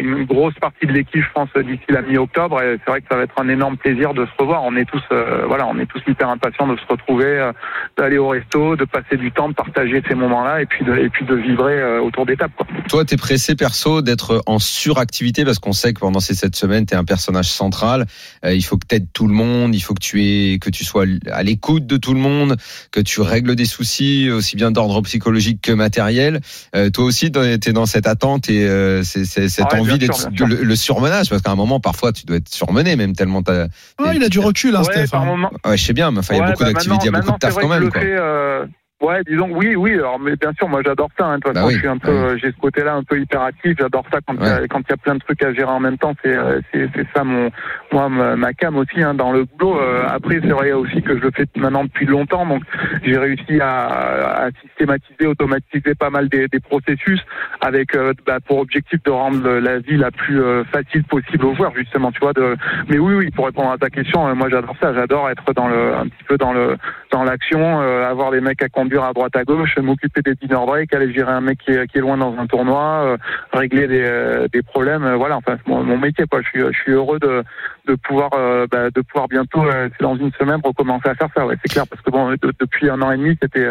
[0.00, 2.62] une grosse partie de l'équipe, je pense, d'ici la mi-octobre.
[2.62, 4.62] Et c'est vrai que ça va être un énorme plaisir de se revoir.
[4.64, 5.02] On est tous,
[5.46, 7.50] voilà, on est tous hyper impatients de se retrouver,
[7.96, 11.08] d'aller au resto, de passer du temps, de partager ces moments-là, et puis de, et
[11.08, 12.52] puis de vibrer euh, autour des tables.
[12.56, 12.66] Quoi.
[12.88, 16.86] Toi, t'es pressé perso d'être en suractivité parce qu'on sait que pendant ces sept semaines,
[16.86, 18.06] t'es un personnage central.
[18.44, 20.84] Euh, il faut que t'aides tout le monde, il faut que tu aies, que tu
[20.84, 22.56] sois à l'écoute de tout le monde,
[22.92, 26.40] que tu règles des soucis aussi bien d'ordre psychologique que matériel.
[26.74, 30.62] Euh, toi aussi, t'es dans cette attente et euh, cette Ah ouais, envie d'être le,
[30.62, 33.66] le surmenage parce qu'à un moment, parfois, tu dois être surmené même tellement t'as.
[33.98, 35.08] Ah, il a du recul, hein, ouais, Steph.
[35.10, 35.26] par hein.
[35.26, 37.16] moment, Ouais, je sais bien, mais il y a Ouais, beaucoup bah, d'activités, il y
[37.16, 37.90] a beaucoup de taf quand même.
[37.90, 38.02] Quoi.
[38.02, 38.66] euh,
[39.02, 39.92] Ouais, disons oui, oui.
[39.94, 41.26] Alors, mais bien sûr, moi j'adore ça.
[41.26, 41.36] Hein.
[41.36, 42.16] De toute Bah oui, je suis un peu, oui.
[42.16, 43.74] euh, j'ai ce côté-là un peu hyperactif.
[43.78, 45.70] J'adore ça quand il y a- quand il y a plein de trucs à gérer
[45.70, 46.14] en même temps.
[46.24, 47.50] C'est euh, c'est c'est ça mon
[47.92, 49.78] moi ma, cam aussi hein, dans le boulot.
[49.78, 52.46] Euh, après, c'est vrai aussi que je le fais maintenant depuis longtemps.
[52.46, 52.62] Donc,
[53.04, 57.20] j'ai réussi à, à systématiser, automatiser pas mal des, des processus
[57.60, 60.40] avec euh, bah, pour objectif de rendre la vie la plus
[60.72, 62.12] facile possible aux joueurs, justement.
[62.12, 62.32] Tu vois.
[62.32, 62.56] De...
[62.88, 63.30] Mais oui, oui.
[63.30, 64.94] Pour répondre à ta question, moi j'adore ça.
[64.94, 66.78] J'adore être dans le un petit peu dans le
[67.10, 70.92] dans l'action, euh, avoir des mecs à à droite à gauche, m'occuper des dinner breaks,
[70.94, 73.16] aller gérer un mec qui est, qui est loin dans un tournoi, euh,
[73.52, 75.04] régler des, euh, des problèmes.
[75.04, 76.40] euh, voilà, enfin c'est mon, mon métier quoi.
[76.42, 77.42] Je suis, je suis heureux de,
[77.88, 78.30] de pouvoir
[78.70, 79.64] bah, de pouvoir bientôt,
[80.00, 81.46] dans une semaine, recommencer à faire ça.
[81.46, 83.66] Ouais, c'est clair parce que bon, de- depuis un an et demi, c'était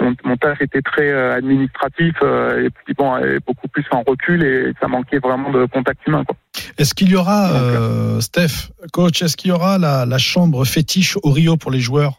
[0.00, 4.72] mon, mon taf était très administratif et puis bon, et beaucoup plus en recul et
[4.80, 6.36] ça manquait vraiment de contact humain quoi.
[6.78, 11.16] Est-ce qu'il y aura, euh, Steph, coach, est-ce qu'il y aura la, la chambre fétiche
[11.22, 12.14] au Rio pour les joueurs?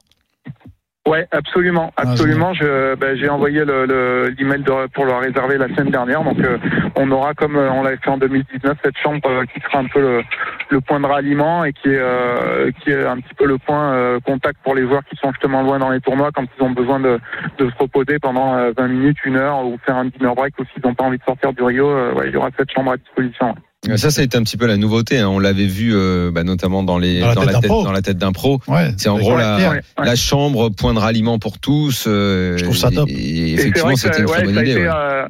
[1.07, 2.53] Ouais, absolument, Ah, absolument.
[2.53, 6.37] Je, ben, j'ai envoyé le, le, l'email de, pour le réserver la semaine dernière, donc
[6.39, 6.59] euh,
[6.95, 9.87] on aura comme euh, on l'avait fait en 2019 cette chambre euh, qui sera un
[9.87, 10.21] peu le,
[10.69, 13.93] le point de ralliement et qui est euh, qui est un petit peu le point
[13.93, 16.69] euh, contact pour les joueurs qui sont justement loin dans les tournois quand ils ont
[16.69, 17.19] besoin de,
[17.57, 20.65] de se reposer pendant euh, 20 minutes, une heure ou faire un dinner break ou
[20.71, 21.89] s'ils n'ont pas envie de sortir du Rio.
[21.89, 23.49] euh, ouais, il y aura cette chambre à disposition.
[23.49, 25.17] Euh, Ça, ça a été un petit peu la nouveauté.
[25.19, 25.27] hein.
[25.29, 27.83] On l'avait vu euh, bah, notamment dans, les, Dans la tête d'un tête, pro.
[27.83, 28.59] dans la tête d'un pro.
[28.67, 28.89] Ouais.
[28.97, 29.81] C'est en gros la, ouais, ouais.
[30.05, 32.05] la chambre, point de ralliement pour tous.
[32.07, 33.09] euh, Je trouve ça top.
[33.09, 34.71] Et, Et effectivement, c'était une très bonne idée.
[34.71, 34.89] été, ouais.
[34.93, 35.25] euh,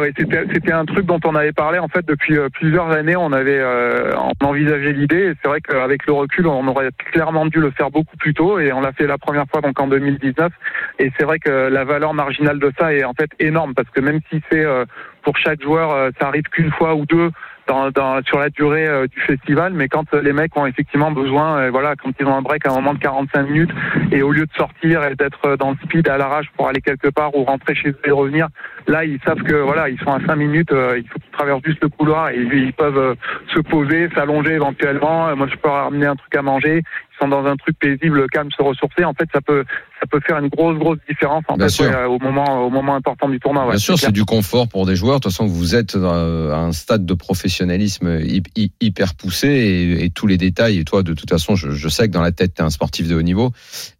[0.00, 3.14] ouais, c'était, c'était un truc dont on avait parlé en fait depuis euh, plusieurs années.
[3.14, 5.34] On avait euh, on envisagé l'idée.
[5.40, 8.58] C'est vrai qu'avec le recul, on aurait clairement dû le faire beaucoup plus tôt.
[8.58, 10.50] Et on l'a fait la première fois donc en 2019.
[10.98, 14.00] Et c'est vrai que la valeur marginale de ça est en fait énorme parce que
[14.00, 14.84] même si c'est euh,
[15.22, 17.30] pour chaque joueur, euh, ça arrive qu'une fois ou deux.
[17.68, 21.10] Dans, dans, sur la durée euh, du festival, mais quand euh, les mecs ont effectivement
[21.10, 23.70] besoin, euh, voilà, quand ils ont un break à un moment de 45 minutes,
[24.10, 27.08] et au lieu de sortir et d'être dans le speed à l'arrache pour aller quelque
[27.08, 28.48] part ou rentrer chez eux et revenir,
[28.86, 31.62] là ils savent que voilà ils sont à 5 minutes, euh, il faut qu'ils traversent
[31.62, 33.16] juste le couloir et ils peuvent
[33.54, 35.36] se poser, s'allonger éventuellement.
[35.36, 36.82] Moi je peux ramener un truc à manger.
[37.20, 39.04] Sont dans un truc paisible, calme, se ressourcer.
[39.04, 39.64] En fait ça peut
[40.00, 42.94] ça peut faire une grosse grosse différence en Bien fait ouais, au moment au moment
[42.94, 43.64] important du tournoi.
[43.64, 45.16] ouais, Bien sûr, c'est du confort pour des joueurs.
[45.18, 49.48] De toute façon, vous êtes euh, à un stade de professionnalisme hy- hy- hyper poussé
[49.48, 50.78] et, et tous les détails.
[50.78, 52.70] Et toi, de toute façon, je, je sais que dans la tête, tu es un
[52.70, 53.50] sportif de haut niveau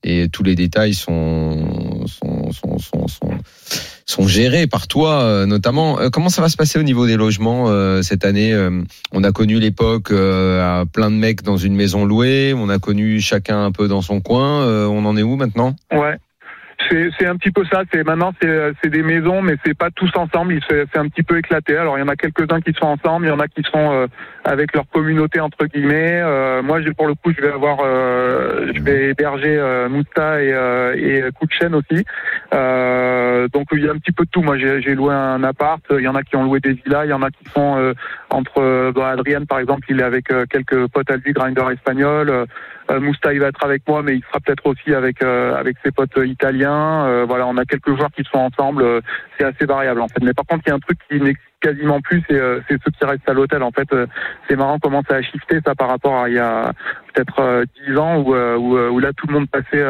[0.05, 3.31] et tous les détails sont sont sont sont, sont,
[4.09, 6.01] sont gérés par toi, euh, notamment.
[6.01, 8.57] Euh, Comment ça va se passer au niveau des logements euh, cette année
[9.13, 12.55] On a connu l'époque à plein de mecs dans une maison louée.
[12.57, 14.67] On a connu chacun un peu dans son coin.
[14.89, 15.77] On en est où maintenant?
[15.93, 16.17] Ouais.
[16.91, 17.83] C'est un petit peu ça.
[17.93, 20.59] C'est maintenant c'est des maisons, mais c'est pas tous ensemble.
[20.69, 21.77] C'est un petit peu éclaté.
[21.77, 24.09] Alors il y en a quelques-uns qui sont ensemble, il y en a qui sont
[24.49, 26.20] avec leur communauté entre guillemets.
[26.22, 30.42] Euh, moi, j'ai pour le coup, je vais avoir, euh, je vais héberger euh, Mousta
[30.42, 32.05] et euh, et Kouchen aussi.
[32.55, 34.40] Euh, donc il y a un petit peu de tout.
[34.40, 35.82] Moi, j'ai loué un appart.
[35.90, 37.05] Il y en a qui ont loué des villas.
[37.05, 37.92] Il y en a qui sont euh,
[38.30, 38.90] entre.
[38.92, 42.46] Bah, Adrien, par exemple, il est avec quelques potes à lui, grinder espagnol.
[42.90, 46.18] Mousta, il va être avec moi, mais il sera peut-être aussi avec avec ses potes
[46.24, 47.24] italiens.
[47.26, 49.03] Voilà, on a quelques joueurs qui sont ensemble.
[49.36, 50.22] C'est assez variable en fait.
[50.22, 52.79] Mais par contre, il y a un truc qui n'existe quasiment plus, c'est euh, c'est
[52.85, 53.63] ceux qui restent à l'hôtel.
[53.63, 54.07] En fait, Euh,
[54.49, 56.73] c'est marrant comment ça a shifté ça par rapport à il y a
[57.13, 59.85] peut-être euh, 10 ans où, où, là tout le monde passait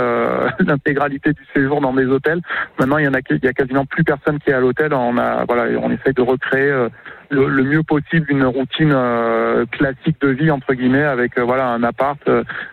[0.60, 2.40] l'intégralité du séjour dans des hôtels.
[2.78, 4.92] Maintenant, il y en a, il y quasiment plus personne qui est à l'hôtel.
[4.94, 6.88] On a, voilà, on essaye de recréer
[7.30, 11.82] le, le mieux possible une routine euh, classique de vie entre guillemets avec voilà un
[11.82, 12.20] appart,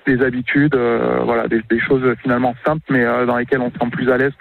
[0.08, 4.18] des habitudes, voilà des, choses finalement simples mais dans lesquelles on se sent plus à
[4.18, 4.34] l'aise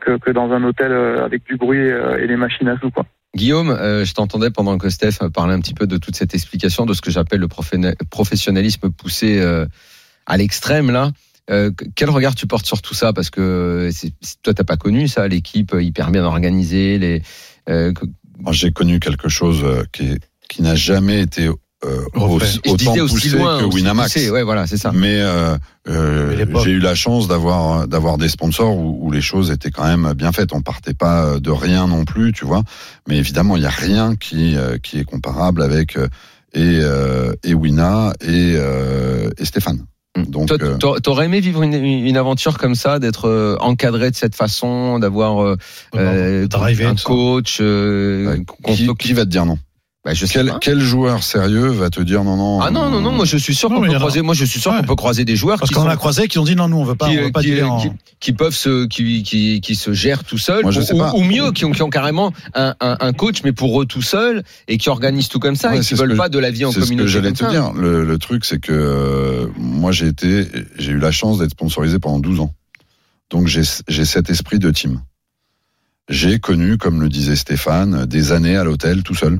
[0.00, 3.04] que, que, dans un hôtel avec du bruit euh, et les machines à sous quoi.
[3.34, 6.84] Guillaume, euh, je t'entendais pendant que Steph parlait un petit peu de toute cette explication
[6.84, 7.48] de ce que j'appelle le
[8.10, 9.66] professionnalisme poussé euh,
[10.26, 11.12] à l'extrême là.
[11.50, 13.12] Euh, quel regard tu portes sur tout ça?
[13.12, 13.90] Parce que
[14.42, 16.98] toi, t'as pas connu ça, l'équipe hyper bien organisée.
[16.98, 17.22] Les,
[17.68, 17.92] euh,
[18.38, 20.18] Moi, j'ai connu quelque chose euh, qui,
[20.48, 21.48] qui n'a jamais été
[21.84, 24.12] euh, autant disais aussi poussé loin, que aussi Winamax.
[24.12, 24.30] poussé.
[24.30, 24.92] Ouais, voilà, c'est ça.
[24.94, 25.56] Mais euh,
[25.88, 29.70] euh, Mais j'ai eu la chance d'avoir d'avoir des sponsors où, où les choses étaient
[29.70, 30.52] quand même bien faites.
[30.52, 32.62] On partait pas de rien non plus, tu vois.
[33.08, 36.06] Mais évidemment, il y a rien qui euh, qui est comparable avec euh,
[36.54, 39.84] et euh, et Wina et euh, et Stéphane.
[40.28, 44.10] Donc Toi, euh, t'a- t'aurais aimé vivre une, une aventure comme ça, d'être euh, encadré
[44.10, 45.56] de cette façon, d'avoir euh,
[45.96, 48.36] euh, un coach euh,
[48.74, 49.58] qui, s'occupe- qui va te dire non?
[50.04, 50.58] Bah, je sais quel, pas.
[50.60, 53.54] quel joueur sérieux va te dire non non Ah non non non, moi je suis
[53.54, 54.20] sûr qu'on peut a- croiser.
[54.22, 54.78] Moi je suis sûr Ouais.
[54.80, 56.76] qu'on peut croiser des joueurs Parce qui qu'on a croisé qui ont dit non, nous
[56.78, 57.76] on veut pas, qui, on veut pas qui- en.
[57.78, 60.96] qui- qui peuvent se qui, qui, qui se gèrent tout seuls Moi, je ou, sais
[60.98, 61.12] pas.
[61.14, 64.02] ou mieux qui ont, qui ont carrément un, un, un coach mais pour eux tout
[64.02, 66.64] seuls et qui organisent tout comme ça Ouais, et qui veulent pas de la vie
[66.64, 67.72] en C'est ce que communauté j'allais te dire.
[67.72, 70.48] Le, le truc, c'est que euh, moi, j'ai été,
[70.80, 72.52] j'ai eu la chance d'être sponsorisé pendant 12 ans.
[73.30, 75.00] Donc, j'ai j'ai cet esprit de team.
[76.08, 79.38] J'ai connu, comme le disait Stéphane, des années à l'hôtel tout seul.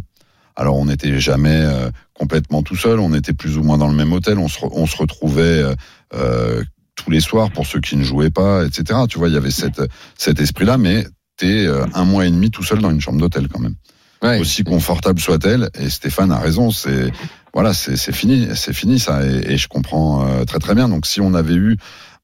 [0.56, 3.00] Alors, on n'était jamais euh, complètement tout seul.
[3.00, 4.38] On était plus ou moins dans le même hôtel.
[4.38, 5.74] On se, on se retrouvait euh,
[6.14, 6.62] euh,
[6.94, 9.00] tous les soirs pour ceux qui ne jouaient pas, etc.
[9.08, 9.80] Tu vois, il y avait cette,
[10.18, 13.48] cet esprit-là, mais t'es euh, un mois et demi tout seul dans une chambre d'hôtel
[13.48, 13.74] quand même
[14.22, 14.38] Ouais.
[14.38, 15.68] aussi confortable soit-elle.
[15.80, 17.10] Et Stéphane a raison, c'est
[17.52, 19.26] voilà, c'est c'est fini, c'est fini ça.
[19.26, 20.88] Et, et je comprends euh, très très bien.
[20.88, 21.76] Donc si on avait eu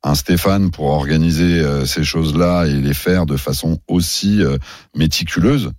[0.04, 4.58] un Stéphane pour organiser euh, ces choses-là et les faire de façon aussi euh,
[4.94, 5.72] méticuleuse,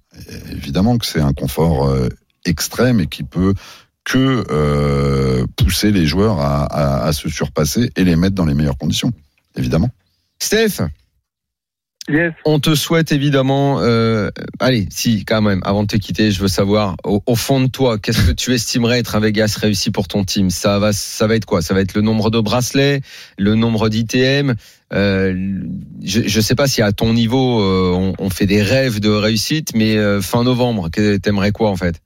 [0.52, 2.10] évidemment que c'est un confort euh,
[2.46, 3.54] extrême et qui peut
[4.06, 8.54] que euh, pousser les joueurs à, à- à se surpasser et les mettre dans les
[8.54, 9.12] meilleures conditions,
[9.56, 9.90] évidemment.
[10.42, 10.82] Steph,
[12.08, 12.34] Yes.
[12.44, 13.82] on te souhaite évidemment.
[13.82, 17.62] euh, allez, si, quand même, avant de te quitter, je veux savoir, au, au fond
[17.62, 20.50] de toi, qu'est-ce que tu estimerais être un Vegas réussi pour ton team?
[20.50, 21.62] Ça va, ça va être quoi?
[21.62, 23.02] Ça va être le nombre de bracelets,
[23.38, 24.56] le nombre d'ITM.
[24.92, 25.60] Euh,
[26.04, 29.10] je ne sais pas si à ton niveau, euh, on, on fait des rêves de
[29.10, 32.02] réussite, mais euh, fin novembre, que- t'aimerais quoi en fait?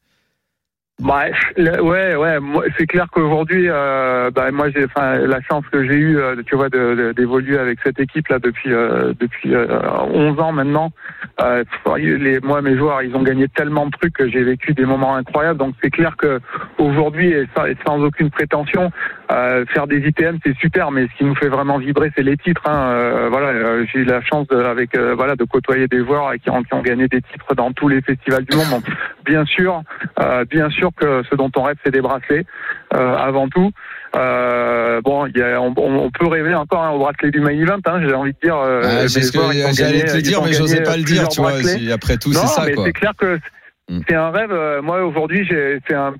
[1.01, 1.25] Bah,
[1.57, 2.37] ouais, ouais.
[2.77, 6.55] C'est clair qu'aujourd'hui, euh, bah, moi, j'ai, enfin, la chance que j'ai eue, euh, tu
[6.55, 9.67] vois, d'évoluer avec cette équipe là depuis euh, depuis euh,
[10.13, 10.91] 11 ans maintenant.
[11.41, 11.63] Euh,
[11.97, 15.15] les, moi, mes joueurs, ils ont gagné tellement de trucs que j'ai vécu des moments
[15.15, 15.57] incroyables.
[15.57, 16.39] Donc, c'est clair que
[16.77, 17.47] aujourd'hui, et,
[17.85, 18.91] sans- aucune prétention,
[19.31, 22.37] euh, faire des ITM, c'est super, mais ce qui nous fait vraiment vibrer, c'est les
[22.37, 22.61] titres.
[22.69, 23.29] Hein.
[23.31, 26.73] Voilà, j'ai eu la chance de, avec voilà de côtoyer des joueurs qui ont, qui
[26.75, 28.83] ont gagné des titres dans tous les festivals du monde.
[29.25, 29.81] Bien sûr,
[30.51, 32.45] bien sûr que ce dont on rêve, c'est des bracelets
[32.93, 33.71] euh, avant tout.
[34.15, 37.79] Euh, bon, y a, on, on peut rêver encore hein, au bracelet du main event.
[37.85, 38.57] Hein, j'ai envie de dire.
[38.57, 39.39] euh, Ah, C'est ce que
[39.73, 41.53] j'allais te le ils dire, mais j'osais pas le dire, tu vois.
[41.93, 43.39] Après tout, c'est ça c'est clair que.
[44.07, 44.51] C'est un rêve.
[44.51, 46.13] Euh, Moi, aujourd'hui, c'est un,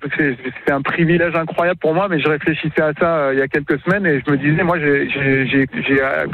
[0.69, 3.79] un privilège incroyable pour moi, mais je réfléchissais à ça euh, il y a quelques
[3.81, 5.07] semaines et je me disais, moi, j'ai-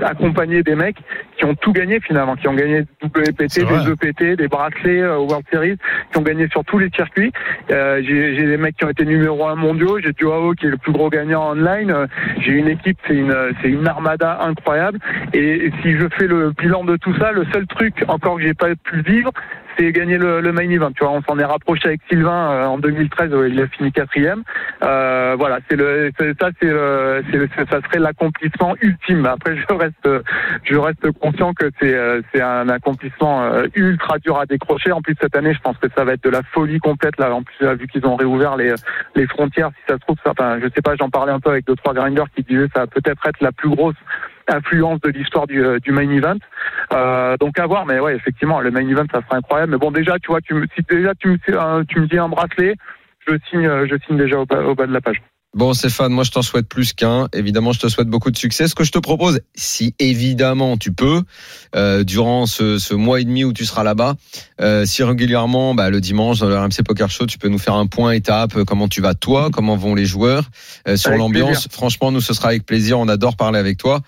[0.04, 0.98] accompagné des mecs
[1.38, 5.46] qui ont tout gagné finalement, qui ont gagné WPT, des EPT, des bracelets euh, World
[5.52, 5.78] Series,
[6.12, 7.32] qui ont gagné sur tous les circuits.
[7.72, 10.00] Euh, j'ai des mecs qui ont été numéro un mondiaux.
[10.00, 11.92] J'ai Joao qui est le plus gros gagnant online.
[11.92, 12.08] Euh,
[12.40, 15.00] J'ai une équipe, c'est une, c'est une armada incroyable.
[15.34, 18.42] Et, et si je fais le bilan de tout ça, le seul truc encore que
[18.44, 19.32] j'ai pas pu vivre,
[19.80, 20.92] c'est gagner le, le main event.
[20.92, 23.92] Tu vois, on s'en est rapproché avec Sylvain euh, en 2013, où il a fini
[23.92, 24.44] quatrième.
[24.84, 26.70] Euh, voilà, c'est le, ça, c'est
[27.70, 29.26] ça serait l'accomplissement ultime.
[29.26, 30.10] Après, je reste,
[30.64, 34.92] je reste conscient que c'est, euh, c'est un accomplissement euh, ultra dur à décrocher.
[34.92, 37.34] En plus cette année, je pense que ça va être de la folie complète là.
[37.34, 38.74] En plus, vu qu'ils ont réouvert les,
[39.16, 41.66] les frontières, si ça se trouve, enfin, je sais pas, j'en parlais un peu avec
[41.66, 43.96] deux trois grinders qui disaient ça va peut-être être la plus grosse
[44.50, 46.38] influence de l'histoire du, euh, du main event.
[46.94, 49.74] Euh, donc à voir, mais ouais, effectivement, le main event, ça serait incroyable.
[49.74, 52.18] Mais bon, déjà, tu vois, tu me, si déjà tu me, euh, tu me dis
[52.18, 52.76] un bracelet,
[53.28, 55.22] je signe, je signe déjà au bas, au bas de la page.
[55.56, 57.28] Bon Stéphane, moi je t'en souhaite plus qu'un.
[57.34, 58.68] Évidemment, je te souhaite beaucoup de succès.
[58.68, 61.24] Ce que je te propose, si évidemment tu peux,
[61.76, 64.14] euh, durant ce, ce mois et demi où tu seras là-bas,
[64.62, 67.74] euh, si régulièrement, bah, le dimanche dans le RMC Poker Show, tu peux nous faire
[67.74, 70.44] un point étape, comment tu vas toi, comment vont les joueurs,
[70.88, 71.68] euh, sur l'ambiance.
[71.72, 73.00] Franchement, nous ce sera avec plaisir.
[73.00, 74.02] On adore parler avec toi.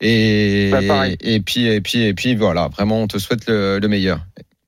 [0.00, 3.88] Et Bah, et puis et puis et puis voilà, vraiment, on te souhaite le, le
[3.88, 4.20] meilleur.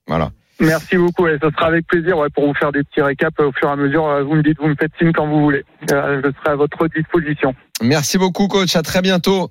[0.06, 0.30] Voilà.
[0.58, 3.46] Merci beaucoup, et ce sera avec plaisir ouais, pour vous faire des petits récaps euh,
[3.48, 4.06] au fur et à mesure.
[4.06, 5.64] Euh, Vous me dites, vous me faites signe quand vous voulez.
[5.90, 7.54] Euh, je serai à votre disposition.
[7.82, 8.76] Merci beaucoup, coach.
[8.76, 9.50] À très bientôt.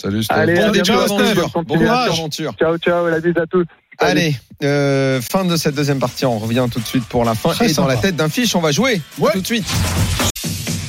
[0.00, 0.34] Salut Steph.
[0.34, 1.50] Allez, Bon à début d'aventure.
[1.64, 2.56] Bon.
[2.58, 3.64] Ciao, ciao, la bise à tous.
[3.98, 4.20] Salut.
[4.20, 6.26] Allez, euh, fin de cette deuxième partie.
[6.26, 7.50] On revient tout de suite pour la fin.
[7.50, 9.00] Très et dans la tête d'un fiche, on va jouer.
[9.18, 9.32] Ouais.
[9.32, 9.66] Tout de suite.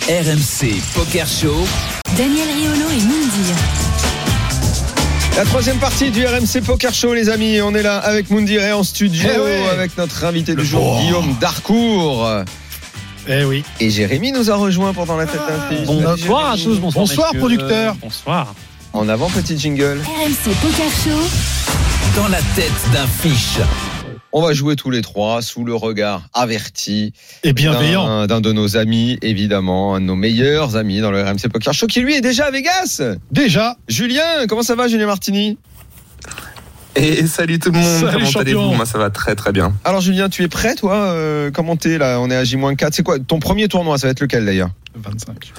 [0.10, 1.66] RMC Poker Show.
[2.18, 3.83] Daniel Riolo et Mindir.
[5.36, 7.60] La troisième partie du RMC Poker Show, les amis.
[7.62, 9.70] On est là avec Moundir et en studio Eh ouais.
[9.72, 11.02] avec notre invité du jour, Oh.
[11.02, 12.30] Guillaume Darcourt.
[13.28, 13.64] Eh oui.
[13.80, 15.88] Et Jérémy nous a rejoint pour dans la tête d'un fiche.
[15.88, 17.06] Bonsoir à tous, bonsoir.
[17.06, 17.40] Bonsoir, messieurs.
[17.40, 17.96] producteur.
[18.02, 18.54] Bonsoir.
[18.94, 20.00] En avant, petit jingle.
[20.06, 21.20] RMC Poker Show.
[22.16, 23.58] Dans la tête d'un fiche.
[24.36, 27.14] On va jouer tous les trois sous le regard averti
[27.44, 28.26] Et bienveillant.
[28.26, 31.86] d'un de nos amis, évidemment, un de nos meilleurs amis dans le RMC Poker Show,
[31.86, 33.02] qui lui est déjà à Vegas.
[33.32, 33.76] Déjà.
[33.88, 35.60] Julien, comment ça va, Julien Martini?
[36.96, 38.40] Et salut tout le monde, Salut, comment champion.
[38.42, 38.74] allez-vous?
[38.74, 39.74] Moi ça va très très bien.
[39.84, 40.96] Alors Julien, tu es prêt toi?
[40.96, 42.20] Euh, Comment t'es là?
[42.20, 42.90] On est à J-4.
[42.92, 43.18] C'est quoi?
[43.20, 44.70] Ton premier tournoi Ça va être lequel d'ailleurs?
[44.96, 45.52] 25.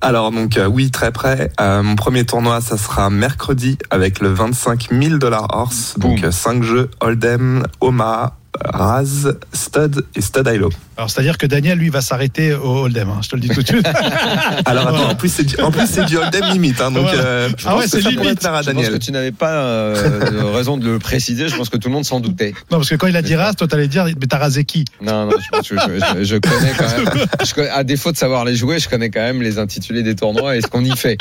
[0.00, 1.50] Alors donc euh, oui très prêt.
[1.60, 5.94] Euh, mon premier tournoi ça sera mercredi avec le 25 000 dollars horse.
[5.98, 6.32] Donc Boum.
[6.32, 10.70] 5 jeux Hold'em, Omaha, Raz, Stud et Stud Hilo.
[10.98, 13.08] Alors, c'est-à-dire que Daniel, lui, va s'arrêter au Hold'em.
[13.08, 13.86] hein, je te le dis tout de suite.
[14.66, 16.80] Alors attends, en plus c'est du, du Hold'em limite.
[16.80, 17.22] Hein, donc Voilà.
[17.22, 18.40] euh, je Ah pense ouais, que c'est limite.
[18.42, 21.48] Je pense que tu n'avais pas euh, de raison de le préciser.
[21.48, 22.52] Je pense que tout le monde s'en doutait.
[22.72, 24.86] non, parce que quand il a dit race, toi, t'allais dire, mais t'as rasé qui?
[25.00, 25.30] Non, non,
[25.62, 27.26] je, je, je- je connais quand même.
[27.46, 30.16] je connais- à défaut de savoir les jouer, je connais quand même les intitulés des
[30.16, 31.16] tournois et ce qu'on y fait.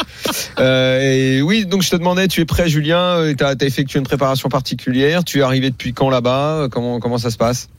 [0.60, 1.02] Euh,
[1.38, 4.50] et oui, donc je te demandais, tu es prêt, Julien Tu as, effectué une préparation
[4.50, 5.24] particulière.
[5.24, 6.68] Tu es arrivé depuis quand là-bas?
[6.72, 7.70] Comment comment ça se passe?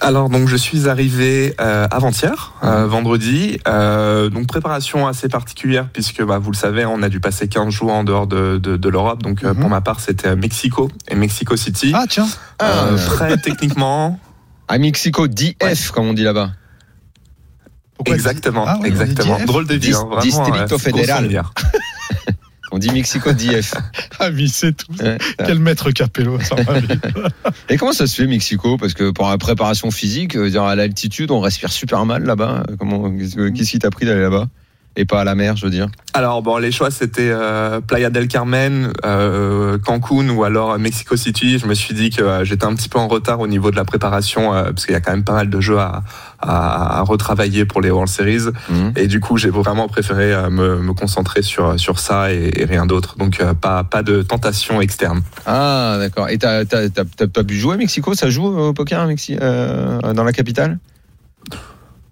[0.00, 3.58] Alors donc je suis arrivé euh, avant-hier, euh, vendredi.
[3.68, 7.72] Euh, donc préparation assez particulière puisque bah, vous le savez, on a dû passer 15
[7.72, 9.22] jours en dehors de, de, de l'Europe.
[9.22, 9.60] Donc euh, Mhm.
[9.60, 11.92] pour ma part c'était à Mexico et Mexico City.
[11.94, 12.26] Ah, tiens.
[12.62, 13.10] Euh, Ah.
[13.16, 14.18] prêt techniquement.
[14.68, 16.50] À Mexico, DF, comme on dit là-bas.
[18.06, 19.38] Exactement, Ah ouais, exactement.
[19.46, 20.20] Drôle de vie, hein, vraiment.
[20.20, 20.76] Distrito
[21.22, 21.52] lumière.
[22.74, 23.72] On dit Mexico d'IF.
[24.18, 24.92] Ah, oui, c'est tout.
[25.00, 25.18] Ouais.
[25.38, 26.56] Quel maître Capello, ça.
[27.68, 28.76] Et comment ça se fait Mexico?
[28.76, 32.64] Parce que pour la préparation physique, euh, à l'altitude, on respire super mal là-bas.
[32.78, 34.48] Comment qu'est-ce qui t'a pris d'aller là-bas?
[34.96, 35.88] Et pas à la mer, je veux dire.
[36.12, 41.58] Alors bon, les choix c'était euh, Playa del Carmen, euh, Cancun ou alors Mexico City.
[41.58, 43.76] Je me suis dit que euh, j'étais un petit peu en retard au niveau de
[43.76, 46.04] la préparation euh, parce qu'il y a quand même pas mal de jeux à,
[46.38, 48.52] à, à retravailler pour les World Series.
[48.70, 48.92] Mhm.
[48.96, 52.64] Et du coup, j'ai vraiment préféré euh, me, me concentrer sur sur ça et, et
[52.64, 53.16] rien d'autre.
[53.18, 55.22] Donc euh, pas pas de tentation externe.
[55.46, 56.28] Ah, d'accord.
[56.28, 58.14] Et t'as t'as- t'as- t'as pas pu jouer à Mexico?
[58.14, 60.78] Ça joue au poker à Mexi- euh, dans la capitale?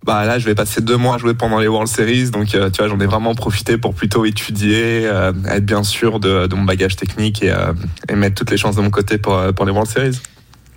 [0.04, 2.70] Bah là, je vais passer deux mois à jouer pendant les World Series, donc euh,
[2.70, 6.64] tu vois, j'en ai vraiment profité pour plutôt étudier, euh, être bien sûr de, mon
[6.64, 7.72] bagage technique et, euh,
[8.08, 10.18] et mettre toutes les chances de mon côté pour, pour les World Series.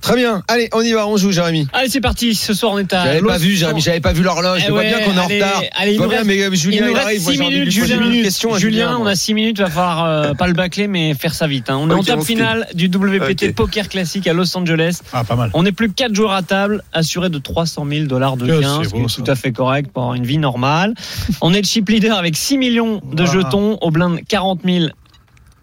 [0.06, 0.43] Très bien.
[0.47, 1.68] Allez, on y va, on joue, Jérémy.
[1.74, 2.36] Allez, c'est parti.
[2.36, 3.06] Ce soir, on est à.
[3.06, 4.60] J'avais pas vu, Jérémy, j'avais pas vu l'horloge.
[4.62, 5.64] Eh Je vois ouais, bien qu'on est en allez, retard.
[5.76, 7.22] allez, il bien, mais euh, Il Julien, nous il reste arrive.
[7.24, 7.95] moi, 6 j'ai envie de minutes, Julien.
[8.30, 11.47] Julien, Julien, on a 6 minutes, va falloir euh, pas le bâcler, mais faire ça
[11.47, 11.72] vite.
[11.72, 11.78] hein.
[11.82, 13.56] On est en table finale du WPT Ok.
[13.56, 14.99] Poker Classique à Los Angeles.
[15.12, 15.49] Ah, pas mal.
[15.56, 18.84] On n'est plus que 4 jours à table, assuré de 300 000 dollars de gains,
[18.84, 20.93] ce qui est tout à fait correct pour avoir une vie normale.
[21.41, 24.86] On est le chip leader avec 6 millions de jetons au blind 40 000,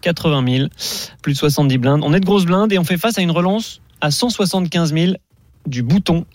[0.01, 0.67] 80 000,
[1.21, 2.01] plus de 70 blindes.
[2.03, 5.13] On est de grosses blindes et on fait face à une relance à 175 000
[5.65, 6.25] du bouton.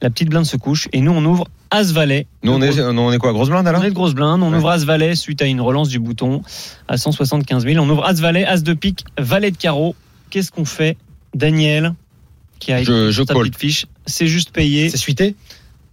[0.00, 2.26] La petite blinde se couche et nous on ouvre As-Valet.
[2.42, 4.42] Nous, on est, nous, on est quoi, grosse blinde alors On est de grosse blinde,
[4.42, 4.56] on Ouais.
[4.58, 6.42] ouvre As-Valet suite à une relance du bouton
[6.88, 7.84] à 175 000.
[7.84, 9.94] On ouvre As-Valet, As de pique, Valet de carreau.
[10.30, 10.96] Qu'est-ce qu'on fait
[11.34, 11.94] Daniel,
[12.58, 14.88] qui a Je, je petite fiche, c'est juste payé.
[14.88, 15.36] C'est suité?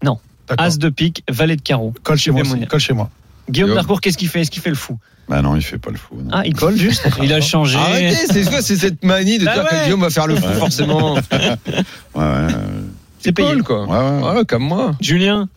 [0.03, 0.19] Non.
[0.57, 1.93] As de pique, Valet de carreau.
[2.03, 3.09] Colle chez moi Colle chez moi.
[3.49, 3.73] Guillaume.
[3.73, 4.41] Darcourt, qu'est-ce qu'il fait?
[4.41, 4.97] Est-ce qu'il fait le fou?
[5.29, 6.15] Bah non, il fait pas le fou.
[6.23, 6.29] non.
[6.31, 7.77] Ah, il colle juste Il a changé.
[7.77, 9.69] Arrêtez, c'est quoi C'est cette manie de Bah dire ouais.
[9.69, 10.53] que Guillaume va faire le fou, Ouais.
[10.53, 11.15] forcément.
[12.15, 12.47] Ouais, ouais,
[13.19, 13.49] C'est payé.
[13.49, 13.83] Paul, quoi.
[13.85, 14.19] ouais, ouais.
[14.19, 14.95] Voilà, comme moi.
[15.01, 15.49] Julien?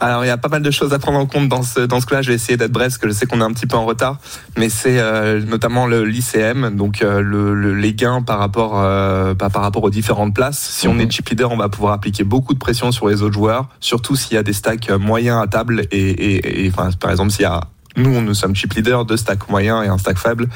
[0.00, 2.00] Alors il y a pas mal de choses à prendre en compte dans ce dans
[2.00, 2.22] ce cas-là.
[2.22, 3.84] Je vais essayer d'être bref, parce que je sais qu'on est un petit peu en
[3.86, 4.18] retard,
[4.56, 9.34] mais c'est euh, notamment le l'ICM, donc euh, le, le- les gains par rapport euh,
[9.34, 10.58] par, par rapport aux différentes places.
[10.58, 11.00] Si on Mhm.
[11.02, 14.16] est chip leader, on va pouvoir appliquer beaucoup de pression sur les autres joueurs, surtout
[14.16, 17.30] s'il y a des stacks euh, moyens à table et, et, et, enfin par exemple
[17.30, 17.60] s'il y a
[17.96, 20.48] nous, nous sommes chip leader, deux stacks moyens et un stack faible.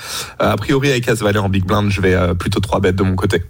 [0.42, 2.96] Euh, a priori, avec As Valet en big blind, je vais euh, plutôt trois bêtes
[2.96, 3.42] de mon côté.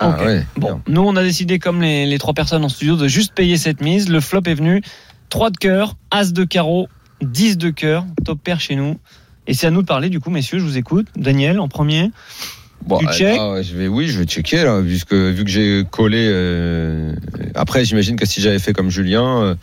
[0.00, 0.46] Ah ouais.
[0.56, 3.58] Bon, nous on a décidé comme les, les trois personnes en studio de juste payer
[3.58, 4.08] cette mise.
[4.08, 4.82] Le flop est venu
[5.34, 6.86] 3 de cœur, As de carreau,
[7.20, 9.00] 10 de cœur, top pair chez nous.
[9.48, 11.08] Et c'est à nous de parler du coup, messieurs, je vous écoute.
[11.16, 12.12] Daniel en premier.
[12.86, 15.50] Bon, Tu ah, check ah, je vais, oui, je vais checker là, puisque vu que
[15.50, 16.24] j'ai collé.
[16.30, 17.16] euh,
[17.56, 19.54] Après, j'imagine que si j'avais fait comme Julien, euh,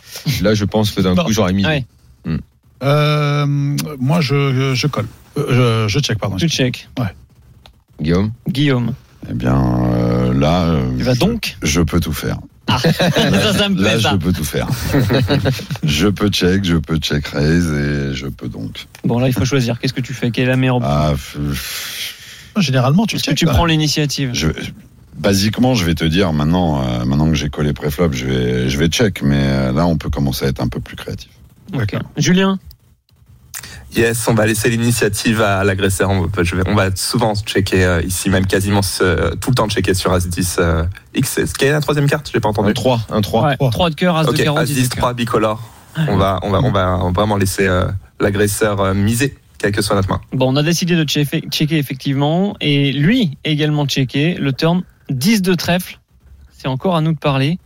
[0.41, 1.65] là, je pense que d'un coup, j'aurais mis.
[1.65, 1.86] Ouais.
[2.84, 5.07] Euh, moi, je, je colle.
[5.38, 6.36] Euh, je, je check, pardon.
[6.36, 6.89] Tu check.
[8.01, 8.34] Guillaume?
[8.49, 8.93] Guillaume.
[9.30, 9.55] Eh bien,
[9.93, 12.39] euh, là, Tu vas je- donc je peux tout faire.
[12.82, 14.11] Ça, ça me Là, plaît ça.
[14.11, 14.67] je peux tout faire.
[15.84, 18.86] je peux check, je peux check raise et je peux donc.
[19.03, 19.80] Bon, là il faut choisir.
[19.80, 20.32] Qu'est-ce que tu fais?
[20.32, 20.91] Quelle est la meilleure option?
[20.91, 23.38] Ah, Généralement, tu Est-ce que check.
[23.39, 24.32] tu prends l'initiative?
[24.34, 24.47] Je,
[25.17, 28.78] basiquement, je vais te dire maintenant, euh, maintenant que j'ai collé préflop, je vais, je
[28.78, 31.30] vais check, mais euh, là, on peut commencer à être un peu plus créatif.
[31.74, 31.95] Ok.
[32.17, 32.59] Julien?
[33.96, 36.10] Yes, on va laisser l'initiative à l'agresseur.
[36.10, 36.30] On,
[36.68, 40.56] on va souvent checker euh, ici, même quasiment ce- tout le temps checker sur As-10
[40.60, 40.84] euh,
[41.14, 41.39] X.
[41.58, 42.30] Quelle est la troisième carte?
[42.34, 42.74] J'ai pas Un entendu.
[42.74, 43.02] 3.
[43.10, 43.48] Un 3.
[43.60, 44.98] Ouais, 3 de cœur, As Ok, de carreau, 10 de As-10, cœur.
[45.00, 45.62] 3 bicolore.
[46.08, 47.86] On va, on, va, on va vraiment laisser euh,
[48.22, 50.22] l'agresseur euh, miser, quelle que soit notre main.
[50.32, 52.56] Bon, on a décidé de checker, checker effectivement.
[52.62, 54.36] Et lui également checker.
[54.36, 56.00] Le turn 10 de trèfle.
[56.58, 57.60] C'est encore à nous de parler.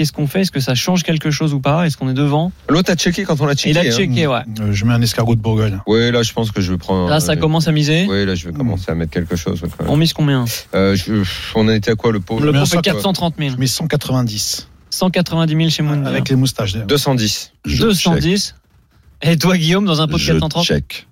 [0.00, 0.40] Qu'est-ce qu'on fait?
[0.40, 1.84] Est-ce que ça change quelque chose ou pas?
[1.86, 2.52] Est-ce qu'on est devant?
[2.70, 3.68] L'autre a checké quand on l'a checké.
[3.72, 3.94] Il a hein.
[3.94, 4.40] checké, ouais.
[4.62, 5.78] Euh, Je mets un escargot de Bourgogne.
[5.86, 7.10] Ouais, là, je pense que je vais prendre.
[7.10, 8.06] Là, ça euh, commence à miser.
[8.06, 9.60] Ouais, là, je vais commencer à mettre quelque chose.
[9.62, 9.92] ouais, quand même.
[9.92, 10.46] On mise combien?
[10.74, 11.22] Euh, je-
[11.54, 12.40] on en était à quoi le pot?
[12.40, 13.50] Le pot fait socle, 430 000.
[13.50, 14.68] Je mets 190.
[14.88, 16.02] 190 000 chez Moon.
[16.06, 16.72] Avec les moustaches.
[16.72, 16.86] d'ailleurs.
[16.86, 17.52] 210.
[17.66, 18.54] Je 210.
[19.20, 21.06] Et toi, Guillaume, dans un pot de Je 430 check.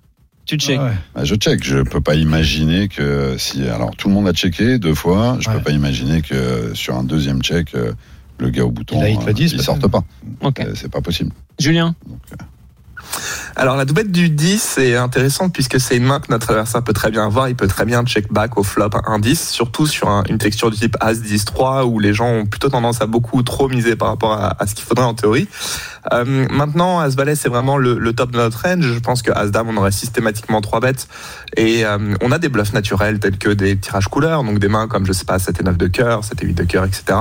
[0.47, 0.79] Tu check.
[0.81, 0.93] Ouais.
[1.13, 1.63] Bah, je check.
[1.63, 3.61] Je peux pas imaginer que si.
[3.69, 5.37] Alors, tout le monde a checké deux fois.
[5.39, 5.57] Je Ouais.
[5.57, 7.91] peux pas imaginer que sur un deuxième check, euh,
[8.39, 9.65] le gars au bouton, Il a hit le euh, 10, il peut-être.
[9.65, 10.03] sorte pas.
[10.41, 10.59] Ok.
[10.61, 11.31] Euh, C'est pas possible.
[11.59, 12.35] Julien Donc, euh,
[13.55, 16.93] Alors la doublette du 10 est intéressante puisque c'est une main que notre adversaire peut
[16.93, 17.49] très bien avoir.
[17.49, 20.69] Il peut très bien check back au flop un 10, surtout sur un- une texture
[20.69, 23.95] du type As 10 3 où les gens ont plutôt tendance à beaucoup trop miser
[23.95, 25.47] par rapport à, à ce qu'il faudrait en théorie.
[26.13, 28.85] Euh, maintenant, As Valet c'est vraiment le, le top de notre range.
[28.93, 31.07] Je pense que As Dame on aurait systématiquement 3 bêtes
[31.57, 34.87] et euh, on a des bluffs naturels tels que des tirages couleurs, donc des mains
[34.87, 37.17] comme je sais pas 7 et 9 de cœur, 7 et 8 de cœur, etc.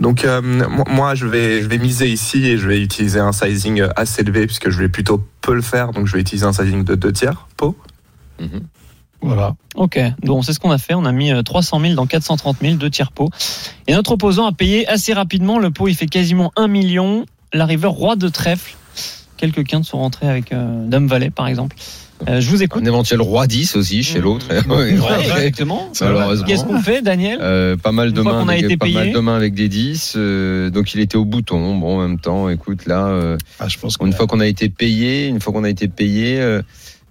[0.00, 3.32] Donc euh, mo- moi je vais je vais miser ici et je vais utiliser un
[3.32, 6.52] sizing assez élevé puisque je vais plutôt peu le faire donc je vais utiliser un
[6.52, 7.76] sizing de 2 tiers pot.
[9.22, 9.54] Voilà.
[9.74, 10.92] Ok, donc c'est ce qu'on a fait.
[10.94, 13.30] On a mis euh, 300 000 dans 430 000, deux tiers pots.
[13.86, 15.58] Et notre opposant a payé assez rapidement.
[15.58, 17.24] Le pot, il fait quasiment 1 million.
[17.54, 18.76] La river roi de trèfle.
[19.38, 21.76] Quelques quintes sont rentrés avec euh, Dame Valet, par exemple.
[22.28, 22.82] Euh, je vous écoute.
[22.82, 24.46] Un éventuel roi 10 aussi chez l'autre.
[24.68, 25.20] Ouais, Ouais.
[25.22, 25.90] exactement.
[26.00, 26.46] Malheureusement.
[26.46, 29.14] Qu'est-ce qu'on fait, Daniel Euh, pas mal de mains a avec, été pas mal payé.
[29.14, 32.48] de mains avec des 10 euh, donc il était au bouton bon en même temps
[32.48, 35.64] écoute là euh, Ah, je pense une fois qu'on a été payé une fois qu'on
[35.64, 36.62] a été payé euh,